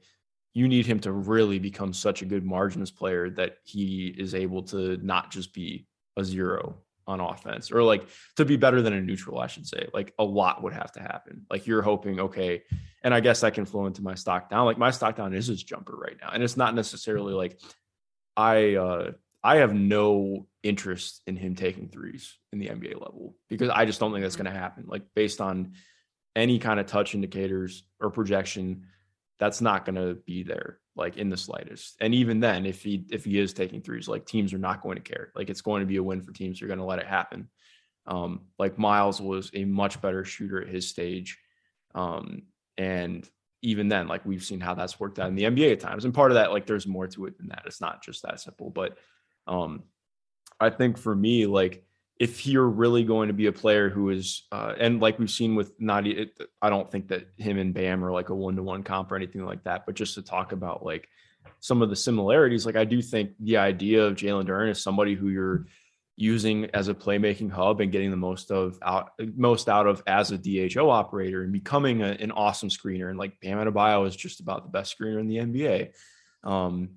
[0.52, 4.62] you need him to really become such a good margins player that he is able
[4.64, 5.86] to not just be
[6.16, 6.76] a zero
[7.10, 9.88] on offense or like to be better than a neutral, I should say.
[9.92, 11.46] Like a lot would have to happen.
[11.50, 12.62] Like you're hoping, okay,
[13.02, 14.64] and I guess that can flow into my stock down.
[14.64, 16.30] Like my stock down is his jumper right now.
[16.32, 17.60] And it's not necessarily like
[18.36, 23.70] I uh I have no interest in him taking threes in the NBA level because
[23.70, 24.44] I just don't think that's mm-hmm.
[24.44, 24.84] going to happen.
[24.86, 25.72] Like based on
[26.36, 28.86] any kind of touch indicators or projection,
[29.38, 31.96] that's not going to be there like in the slightest.
[32.00, 34.96] And even then, if he if he is taking threes, like teams are not going
[34.96, 35.32] to care.
[35.34, 36.60] Like it's going to be a win for teams.
[36.60, 37.48] They're going to let it happen.
[38.06, 41.38] Um, like Miles was a much better shooter at his stage.
[41.94, 42.42] Um,
[42.78, 43.28] and
[43.62, 46.04] even then, like we've seen how that's worked out in the NBA at times.
[46.04, 47.62] And part of that, like there's more to it than that.
[47.66, 48.70] It's not just that simple.
[48.70, 48.98] But
[49.46, 49.84] um,
[50.60, 51.84] I think for me, like
[52.20, 55.54] if you're really going to be a player who is, uh, and like we've seen
[55.54, 56.28] with Nadi,
[56.60, 59.16] I don't think that him and Bam are like a one to one comp or
[59.16, 59.86] anything like that.
[59.86, 61.08] But just to talk about like
[61.60, 65.14] some of the similarities, like I do think the idea of Jalen Duren is somebody
[65.14, 65.66] who you're
[66.16, 70.30] using as a playmaking hub and getting the most of out most out of as
[70.30, 73.08] a DHO operator and becoming a, an awesome screener.
[73.08, 75.92] And like Bam Adebayo is just about the best screener in the NBA.
[76.44, 76.90] Um,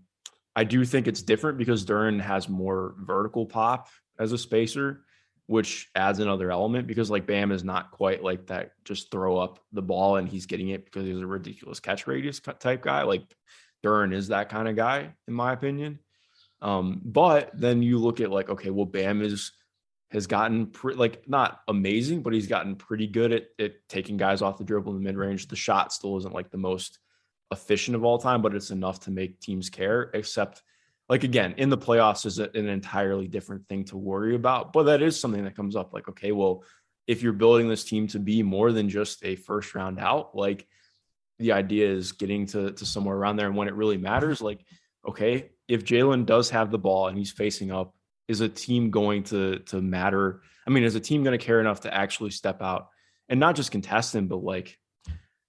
[0.53, 3.87] I do think it's different because Duren has more vertical pop
[4.19, 5.05] as a spacer
[5.47, 9.59] which adds another element because like Bam is not quite like that just throw up
[9.73, 13.03] the ball and he's getting it because he's a ridiculous catch radius type guy.
[13.03, 13.23] Like
[13.83, 15.99] Duren is that kind of guy, in my opinion.
[16.61, 19.51] Um, but then you look at like, okay, well, Bam is
[20.11, 24.41] has gotten pre- like not amazing, but he's gotten pretty good at, at taking guys
[24.41, 25.47] off the dribble in the mid range.
[25.47, 26.99] The shot still isn't like the most
[27.51, 30.61] efficient of all time, but it's enough to make teams care, except
[31.09, 35.01] like again in the playoffs is an entirely different thing to worry about but that
[35.01, 36.63] is something that comes up like okay well
[37.07, 40.65] if you're building this team to be more than just a first round out like
[41.39, 44.65] the idea is getting to, to somewhere around there and when it really matters like
[45.07, 47.93] okay if jalen does have the ball and he's facing up
[48.27, 50.41] is a team going to to matter?
[50.65, 52.87] I mean is a team going to care enough to actually step out
[53.29, 54.77] and not just contest him but like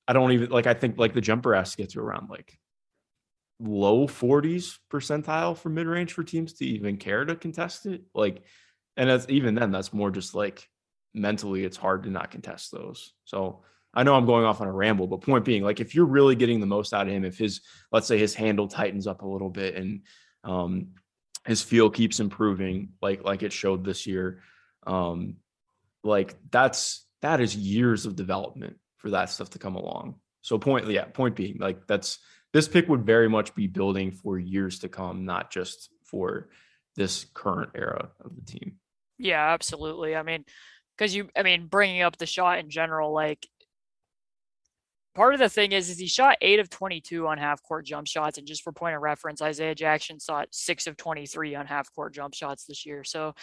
[0.08, 2.58] i don't even like i think like the jumper has to get to around like
[3.60, 8.02] low 40s percentile for mid range for teams to even care to contest it.
[8.14, 8.42] Like,
[8.96, 10.68] and that's even then, that's more just like
[11.14, 13.12] mentally, it's hard to not contest those.
[13.24, 13.62] So
[13.94, 16.34] I know I'm going off on a ramble, but point being, like, if you're really
[16.34, 17.60] getting the most out of him, if his,
[17.92, 20.02] let's say his handle tightens up a little bit and
[20.42, 20.88] um,
[21.46, 24.40] his feel keeps improving, like, like it showed this year,
[24.86, 25.36] um,
[26.02, 30.16] like that's, that is years of development for that stuff to come along.
[30.40, 32.18] So point, yeah, point being, like that's
[32.54, 36.48] this pick would very much be building for years to come, not just for
[36.94, 38.76] this current era of the team.
[39.18, 40.14] Yeah, absolutely.
[40.14, 40.44] I mean,
[40.96, 43.44] because you, I mean, bringing up the shot in general, like
[45.16, 48.06] part of the thing is, is he shot eight of 22 on half court jump
[48.06, 48.38] shots.
[48.38, 52.14] And just for point of reference, Isaiah Jackson shot six of 23 on half court
[52.14, 53.02] jump shots this year.
[53.02, 53.34] So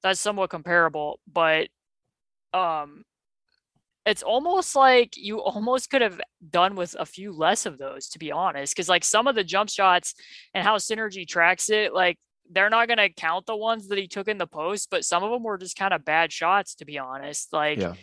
[0.00, 1.18] that's somewhat comparable.
[1.26, 1.68] But
[2.54, 3.02] um,
[4.06, 8.18] it's almost like you almost could have done with a few less of those, to
[8.18, 8.74] be honest.
[8.74, 10.14] Because like some of the jump shots
[10.54, 12.18] and how Synergy tracks it, like
[12.50, 15.22] they're not going to count the ones that he took in the post, but some
[15.22, 17.52] of them were just kind of bad shots, to be honest.
[17.52, 17.94] Like, yeah.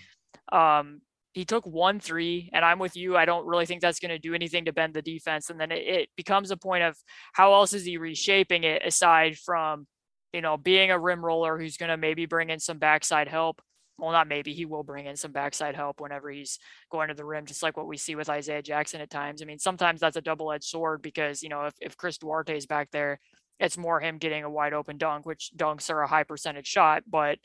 [0.52, 1.02] um,
[1.34, 3.18] he took one three, and I'm with you.
[3.18, 5.50] I don't really think that's going to do anything to bend the defense.
[5.50, 6.96] And then it, it becomes a point of
[7.34, 9.88] how else is he reshaping it aside from,
[10.32, 13.62] you know, being a rim roller who's going to maybe bring in some backside help
[13.98, 16.60] well, not maybe he will bring in some backside help whenever he's
[16.92, 19.42] going to the rim, just like what we see with Isaiah Jackson at times.
[19.42, 22.56] I mean, sometimes that's a double edged sword because, you know, if, if Chris Duarte
[22.56, 23.20] is back there,
[23.60, 27.04] it's more him getting a wide open dunk, which dunks are a high percentage shot,
[27.10, 27.40] but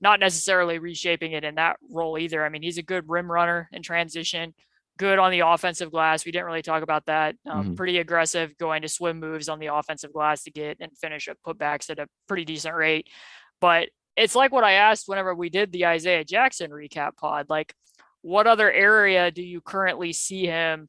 [0.00, 2.44] not necessarily reshaping it in that role either.
[2.44, 4.54] I mean, he's a good rim runner in transition,
[4.96, 6.24] good on the offensive glass.
[6.24, 7.34] We didn't really talk about that.
[7.46, 7.74] Um, mm-hmm.
[7.74, 11.36] Pretty aggressive, going to swim moves on the offensive glass to get and finish up
[11.46, 13.08] putbacks at a pretty decent rate.
[13.60, 13.88] But
[14.18, 17.46] it's like what I asked whenever we did the Isaiah Jackson recap pod.
[17.48, 17.72] Like,
[18.22, 20.88] what other area do you currently see him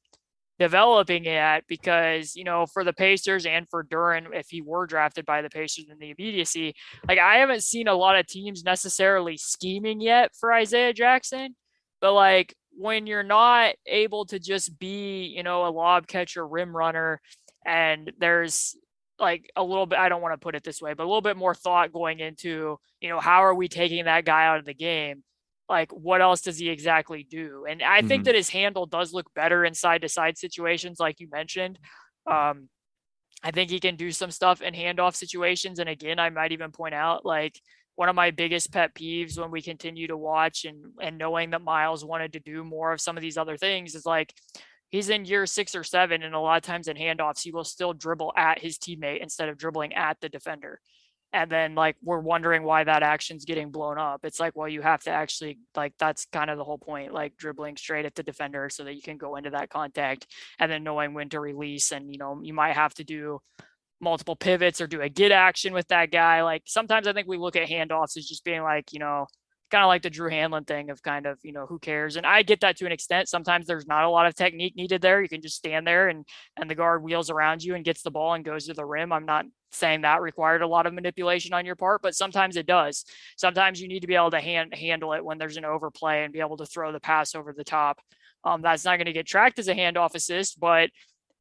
[0.58, 1.64] developing at?
[1.68, 5.50] Because, you know, for the Pacers and for Duren, if he were drafted by the
[5.50, 6.74] Pacers in the immediacy,
[7.08, 11.56] like I haven't seen a lot of teams necessarily scheming yet for Isaiah Jackson.
[12.02, 16.76] But like when you're not able to just be, you know, a lob catcher, rim
[16.76, 17.22] runner,
[17.64, 18.76] and there's
[19.20, 21.22] like a little bit, I don't want to put it this way, but a little
[21.22, 24.66] bit more thought going into, you know, how are we taking that guy out of
[24.66, 25.24] the game?
[25.68, 27.66] Like, what else does he exactly do?
[27.70, 28.08] And I mm-hmm.
[28.08, 31.78] think that his handle does look better in side to side situations, like you mentioned.
[32.26, 32.70] Um,
[33.44, 35.80] I think he can do some stuff in handoff situations.
[35.80, 37.60] And again, I might even point out like
[37.96, 41.62] one of my biggest pet peeves when we continue to watch and and knowing that
[41.62, 44.34] Miles wanted to do more of some of these other things is like
[44.90, 47.64] he's in year six or seven, and a lot of times in handoffs, he will
[47.64, 50.80] still dribble at his teammate instead of dribbling at the defender.
[51.32, 54.22] And then like we're wondering why that action's getting blown up.
[54.24, 57.38] It's like, well, you have to actually like that's kind of the whole point, like
[57.38, 60.26] dribbling straight at the defender so that you can go into that contact
[60.58, 61.92] and then knowing when to release.
[61.92, 63.40] And you know, you might have to do
[64.02, 66.42] multiple pivots or do a get action with that guy.
[66.42, 69.28] Like sometimes I think we look at handoffs as just being like, you know,
[69.70, 72.16] kind of like the Drew Hanlen thing of kind of, you know, who cares?
[72.16, 73.30] And I get that to an extent.
[73.30, 75.22] Sometimes there's not a lot of technique needed there.
[75.22, 76.26] You can just stand there and
[76.58, 79.12] and the guard wheels around you and gets the ball and goes to the rim.
[79.12, 82.66] I'm not saying that required a lot of manipulation on your part, but sometimes it
[82.66, 83.06] does.
[83.38, 86.34] Sometimes you need to be able to hand, handle it when there's an overplay and
[86.34, 88.00] be able to throw the pass over the top.
[88.44, 90.90] Um, that's not going to get tracked as a handoff assist, but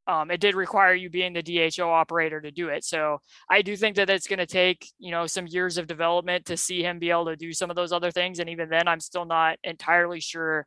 [0.09, 2.83] um, it did require you being the DHO operator to do it.
[2.83, 6.47] So I do think that it's going to take, you know, some years of development
[6.47, 8.39] to see him be able to do some of those other things.
[8.39, 10.67] And even then, I'm still not entirely sure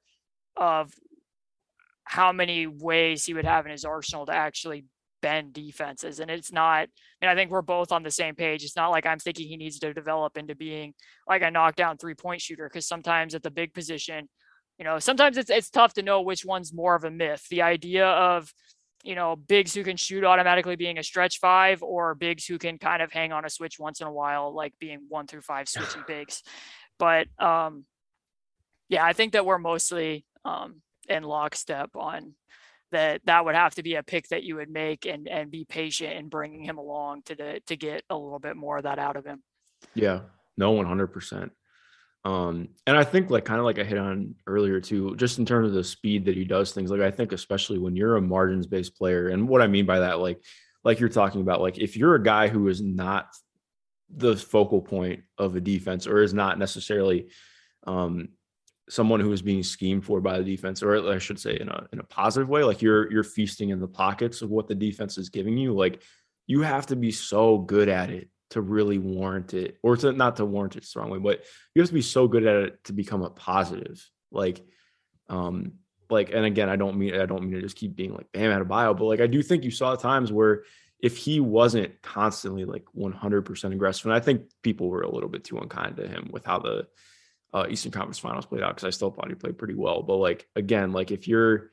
[0.56, 0.94] of
[2.04, 4.86] how many ways he would have in his arsenal to actually
[5.24, 6.20] bend defenses.
[6.20, 8.64] And it's not, I mean, I think we're both on the same page.
[8.64, 10.94] It's not like I'm thinking he needs to develop into being
[11.28, 12.70] like a knockdown three point shooter.
[12.70, 14.30] Cause sometimes at the big position,
[14.78, 17.46] you know, sometimes it's, it's tough to know which one's more of a myth.
[17.50, 18.52] The idea of,
[19.04, 22.78] you know, bigs who can shoot automatically being a stretch five or bigs who can
[22.78, 25.68] kind of hang on a switch once in a while, like being one through five
[25.70, 26.44] switching bigs.
[27.00, 27.86] But um,
[28.90, 32.36] yeah, I think that we're mostly um, in lockstep on
[32.92, 33.22] that.
[33.26, 36.14] That would have to be a pick that you would make and and be patient
[36.14, 39.16] in bringing him along to the, to get a little bit more of that out
[39.16, 39.42] of him.
[39.96, 40.22] Yeah,
[40.58, 41.52] no, one hundred percent.
[42.24, 45.46] Um, and I think like kind of like I hit on earlier too, just in
[45.46, 46.92] terms of the speed that he does things.
[46.92, 50.00] Like I think especially when you're a margins based player, and what I mean by
[50.00, 50.40] that, like
[50.84, 53.28] like you're talking about, like if you're a guy who is not
[54.16, 57.30] the focal point of a defense or is not necessarily
[57.88, 58.30] um
[58.90, 61.88] someone who is being schemed for by the defense, or I should say in a
[61.92, 65.18] in a positive way, like you're you're feasting in the pockets of what the defense
[65.18, 66.04] is giving you, like
[66.46, 70.38] you have to be so good at it to really warrant it or to not
[70.38, 71.44] to warrant it strongly, but
[71.74, 74.08] you have to be so good at it to become a positive.
[74.32, 74.62] Like,
[75.30, 75.74] um,
[76.10, 78.52] like, and again, I don't mean I don't mean to just keep being like Bam
[78.52, 80.64] Adebayo, but like I do think you saw times where
[81.00, 85.44] if he wasn't constantly like 100% aggressive, and I think people were a little bit
[85.44, 86.88] too unkind to him with how the
[87.54, 90.04] uh, Eastern Conference Finals played out because I still thought he played pretty well.
[90.04, 91.72] But like again, like if you're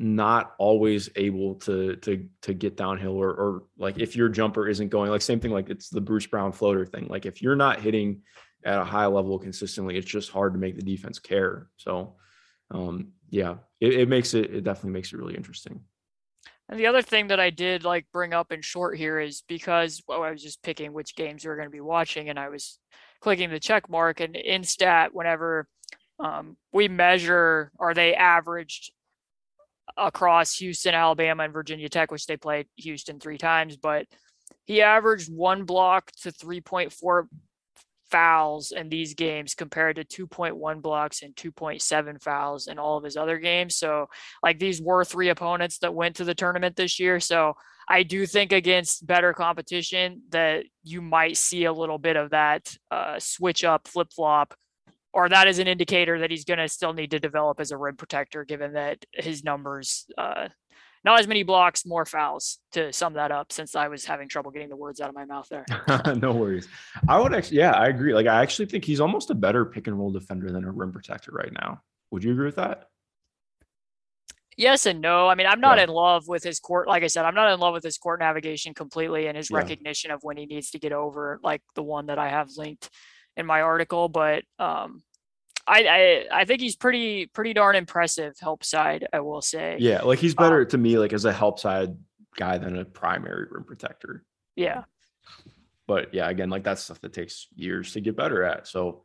[0.00, 4.88] not always able to to to get downhill or or like if your jumper isn't
[4.88, 7.06] going like same thing like it's the Bruce Brown floater thing.
[7.08, 8.22] Like if you're not hitting
[8.64, 11.68] at a high level consistently, it's just hard to make the defense care.
[11.76, 12.14] So
[12.70, 15.82] um yeah, it, it makes it it definitely makes it really interesting.
[16.70, 20.02] And the other thing that I did like bring up in short here is because
[20.08, 22.48] well, I was just picking which games we were going to be watching, and I
[22.48, 22.78] was
[23.20, 25.68] clicking the check mark and in stat whenever
[26.18, 28.92] um, we measure are they averaged
[29.96, 34.06] across Houston, Alabama, and Virginia Tech, which they played Houston three times, but
[34.66, 37.26] he averaged one block to 3.4
[38.10, 43.16] fouls in these games compared to 2.1 blocks and 2.7 fouls in all of his
[43.16, 43.76] other games.
[43.76, 44.08] So,
[44.42, 47.20] like, these were three opponents that went to the tournament this year.
[47.20, 47.54] So,
[47.88, 52.76] I do think against better competition that you might see a little bit of that
[52.90, 54.54] uh, switch up, flip flop,
[55.12, 57.76] or that is an indicator that he's going to still need to develop as a
[57.76, 60.48] rim protector, given that his numbers uh,
[61.04, 64.50] not as many blocks, more fouls to sum that up since I was having trouble
[64.50, 65.64] getting the words out of my mouth there.
[66.16, 66.68] no worries.
[67.08, 68.12] I would actually, yeah, I agree.
[68.12, 70.92] Like, I actually think he's almost a better pick and roll defender than a rim
[70.92, 71.80] protector right now.
[72.10, 72.88] Would you agree with that?
[74.56, 75.26] Yes and no.
[75.26, 75.84] I mean, I'm not yeah.
[75.84, 76.86] in love with his court.
[76.86, 79.56] Like I said, I'm not in love with his court navigation completely and his yeah.
[79.56, 82.90] recognition of when he needs to get over, like the one that I have linked
[83.36, 84.08] in my article.
[84.08, 85.02] But um,
[85.66, 85.84] I,
[86.32, 89.76] I I think he's pretty pretty darn impressive help side, I will say.
[89.78, 91.96] Yeah, like he's better um, to me like as a help side
[92.36, 94.24] guy than a primary rim protector.
[94.56, 94.84] Yeah.
[95.86, 98.66] But yeah, again, like that's stuff that takes years to get better at.
[98.68, 99.04] So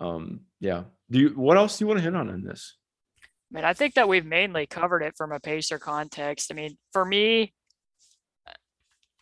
[0.00, 0.84] um yeah.
[1.10, 2.76] Do you what else do you want to hit on in this?
[3.52, 6.52] I mean, I think that we've mainly covered it from a pacer context.
[6.52, 7.52] I mean, for me,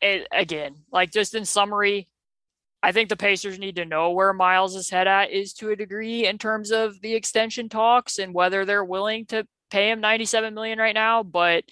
[0.00, 2.08] it again, like just in summary,
[2.82, 6.26] I think the Pacers need to know where Myles' head at is to a degree
[6.26, 10.78] in terms of the extension talks and whether they're willing to pay him 97 million
[10.78, 11.22] right now.
[11.22, 11.64] But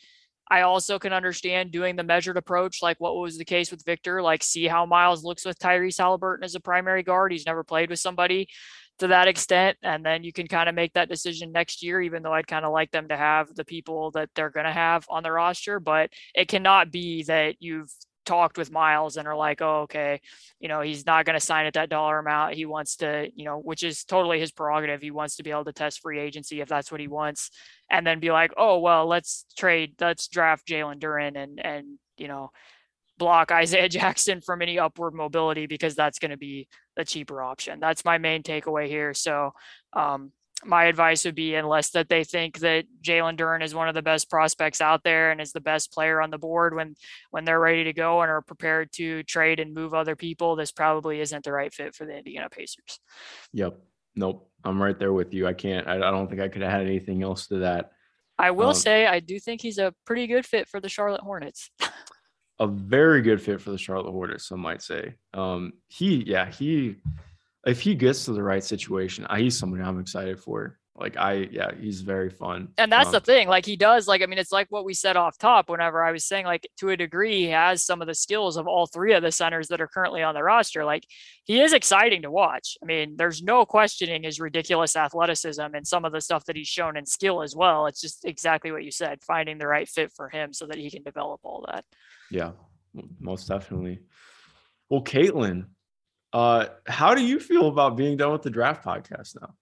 [0.48, 4.22] I also can understand doing the measured approach, like what was the case with Victor,
[4.22, 7.32] like see how Myles looks with Tyrese Haliburton as a primary guard.
[7.32, 8.48] He's never played with somebody
[8.98, 9.76] to that extent.
[9.82, 12.64] And then you can kind of make that decision next year, even though I'd kind
[12.64, 15.80] of like them to have the people that they're going to have on the roster.
[15.80, 17.92] But it cannot be that you've
[18.26, 20.20] talked with Myles and are like, oh, okay,
[20.60, 22.54] you know, he's not going to sign at that dollar amount.
[22.54, 25.00] He wants to, you know, which is totally his prerogative.
[25.00, 27.50] He wants to be able to test free agency if that's what he wants,
[27.90, 32.28] and then be like, oh, well, let's trade, let's draft Jalen Duren and and you
[32.28, 32.50] know,
[33.18, 37.80] block Isaiah Jackson from any upward mobility because that's going to be the cheaper option.
[37.80, 39.14] That's my main takeaway here.
[39.14, 39.52] So,
[39.92, 40.32] um,
[40.64, 44.02] my advice would be unless that they think that Jalen Duren is one of the
[44.02, 46.94] best prospects out there and is the best player on the board when
[47.30, 50.72] when they're ready to go and are prepared to trade and move other people, this
[50.72, 53.00] probably isn't the right fit for the Indiana Pacers.
[53.52, 53.78] Yep.
[54.14, 54.50] Nope.
[54.64, 55.46] I'm right there with you.
[55.46, 57.92] I can't I, I don't think I could add anything else to that.
[58.38, 61.20] I will um, say I do think he's a pretty good fit for the Charlotte
[61.20, 61.70] Hornets.
[62.58, 65.14] a very good fit for the Charlotte Hornets, some might say.
[65.34, 66.96] Um he yeah, he
[67.66, 70.78] if he gets to the right situation, I, he's somebody I'm excited for.
[70.98, 72.68] Like I, yeah, he's very fun.
[72.78, 73.48] And that's um, the thing.
[73.48, 76.10] Like he does, like, I mean, it's like what we said off top whenever I
[76.10, 79.12] was saying, like, to a degree, he has some of the skills of all three
[79.12, 80.86] of the centers that are currently on the roster.
[80.86, 81.04] Like
[81.44, 82.78] he is exciting to watch.
[82.82, 86.68] I mean, there's no questioning his ridiculous athleticism and some of the stuff that he's
[86.68, 87.86] shown in skill as well.
[87.88, 90.90] It's just exactly what you said, finding the right fit for him so that he
[90.90, 91.84] can develop all that.
[92.30, 92.52] Yeah,
[93.20, 94.00] most definitely.
[94.88, 95.66] Well, Caitlin,
[96.36, 99.54] uh, how do you feel about being done with the draft podcast now?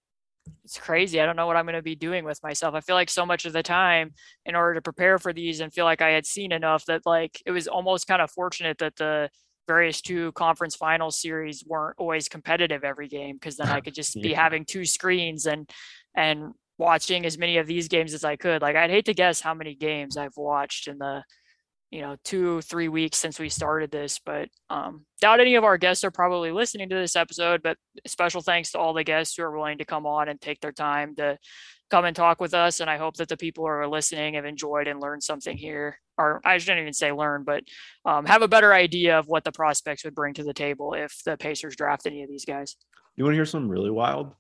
[0.65, 1.21] It's crazy.
[1.21, 2.75] I don't know what I'm going to be doing with myself.
[2.75, 4.13] I feel like so much of the time,
[4.45, 7.41] in order to prepare for these and feel like I had seen enough, that like
[7.47, 9.31] it was almost kind of fortunate that the
[9.69, 14.17] various two conference final series weren't always competitive every game because then I could just
[14.17, 14.23] yeah.
[14.23, 15.71] be having two screens and
[16.17, 18.63] and watching as many of these games as I could.
[18.63, 21.23] Like I'd hate to guess how many games I've watched in the
[21.95, 25.79] you know two three weeks since we started this but um doubt any of our
[25.79, 29.45] guests are probably listening to this episode but special thanks to all the guests who
[29.45, 31.39] are willing to come on and take their time to
[31.91, 34.45] come and talk with us and i hope that the people who are listening have
[34.45, 37.63] enjoyed and learned something here or i shouldn't even say learn but
[38.05, 41.23] um, have a better idea of what the prospects would bring to the table if
[41.25, 42.75] the pacers draft any of these guys.
[43.15, 44.33] You want to hear something really wild?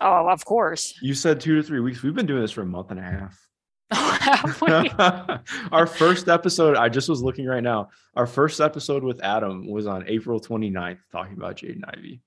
[0.00, 0.94] Oh of course.
[1.02, 2.02] You said two to three weeks.
[2.02, 3.45] We've been doing this for a month and a half
[5.72, 7.90] our first episode, I just was looking right now.
[8.14, 12.20] Our first episode with Adam was on April 29th, talking about Jaden Ivey.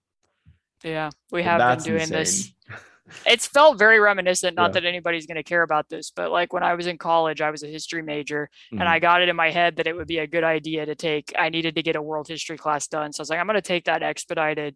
[0.84, 2.18] Yeah, we have been doing insane.
[2.18, 2.54] this.
[3.26, 4.56] it's felt very reminiscent.
[4.56, 4.82] Not Yeah.
[4.82, 7.50] that anybody's going to care about this, but like when I was in college, I
[7.52, 8.80] was a history major, Mhm.
[8.80, 10.96] and I got it in my head that it would be a good idea to
[10.96, 11.34] take.
[11.38, 13.56] I needed to get a world history class done, so I was like, I'm going
[13.56, 14.76] to take that expedited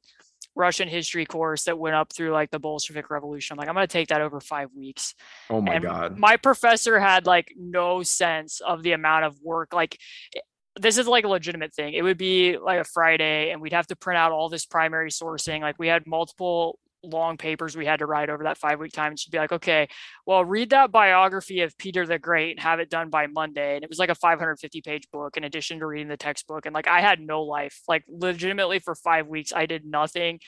[0.56, 3.54] Russian history course that went up through like the Bolshevik Revolution.
[3.54, 5.16] I'm like, I'm going to take that over five weeks.
[5.50, 6.18] oh my and god.
[6.18, 9.74] my professor had like no sense of the amount of work.
[9.74, 9.98] Like,
[10.36, 10.40] eh,
[10.80, 11.94] this is like a legitimate thing.
[11.94, 15.12] It would be like a Friday, and we'd have to print out all this primary
[15.12, 15.62] sourcing.
[15.62, 19.12] Like, we had multiple long papers we had to write over that five week time.
[19.12, 19.88] And she'd be like, okay,
[20.26, 23.76] well, read that biography of Peter the Great and have it done by Monday.
[23.76, 26.66] And it was like a 550 page book in addition to reading the textbook.
[26.66, 27.82] And like, I had no life.
[27.88, 30.40] Like, legitimately, for five weeks, I did nothing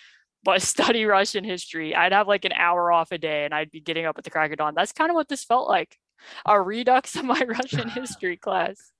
[0.46, 1.94] but study Russian history.
[1.94, 4.30] I'd have like an hour off a day and I'd be getting up at the
[4.30, 4.74] crack of dawn.
[4.76, 5.98] That's kind of what this felt like
[6.46, 8.92] a redux of my Russian history class.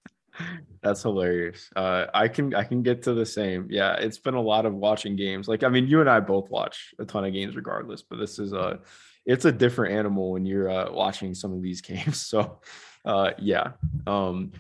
[0.82, 1.70] That's hilarious.
[1.76, 3.68] Uh, I can I can get to the same.
[3.70, 5.48] Yeah, it's been a lot of watching games.
[5.48, 8.40] Like I mean, you and I both watch a ton of games regardless, but this
[8.40, 8.80] is a
[9.26, 12.22] it's a different animal when you're uh, watching some of these games.
[12.22, 12.60] So,
[13.04, 13.72] uh, yeah,
[14.06, 14.52] um,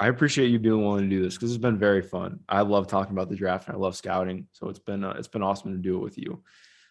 [0.00, 2.40] I appreciate you being willing to do this because it's been very fun.
[2.48, 5.28] I love talking about the draft and I love scouting, so it's been uh, it's
[5.28, 6.42] been awesome to do it with you.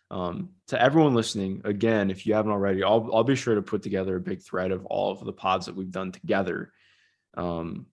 [0.09, 3.81] Um, to everyone listening, again, if you haven't already, I'll I'll be sure to put
[3.81, 6.71] together a big thread of all of the pods that we've done together.
[7.35, 7.87] Um,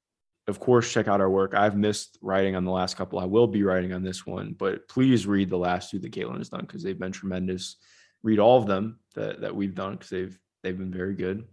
[0.47, 1.55] of course, check out our work.
[1.55, 3.19] I've missed writing on the last couple.
[3.19, 6.39] I will be writing on this one, but please read the last two that Caitlin
[6.39, 7.77] has done because they've been tremendous.
[8.23, 11.45] Read all of them that, that we've done because they've they've been very good.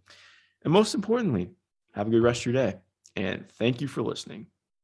[0.64, 1.50] And most importantly,
[1.94, 2.78] have a good rest of your day.
[3.16, 4.48] And thank you for listening.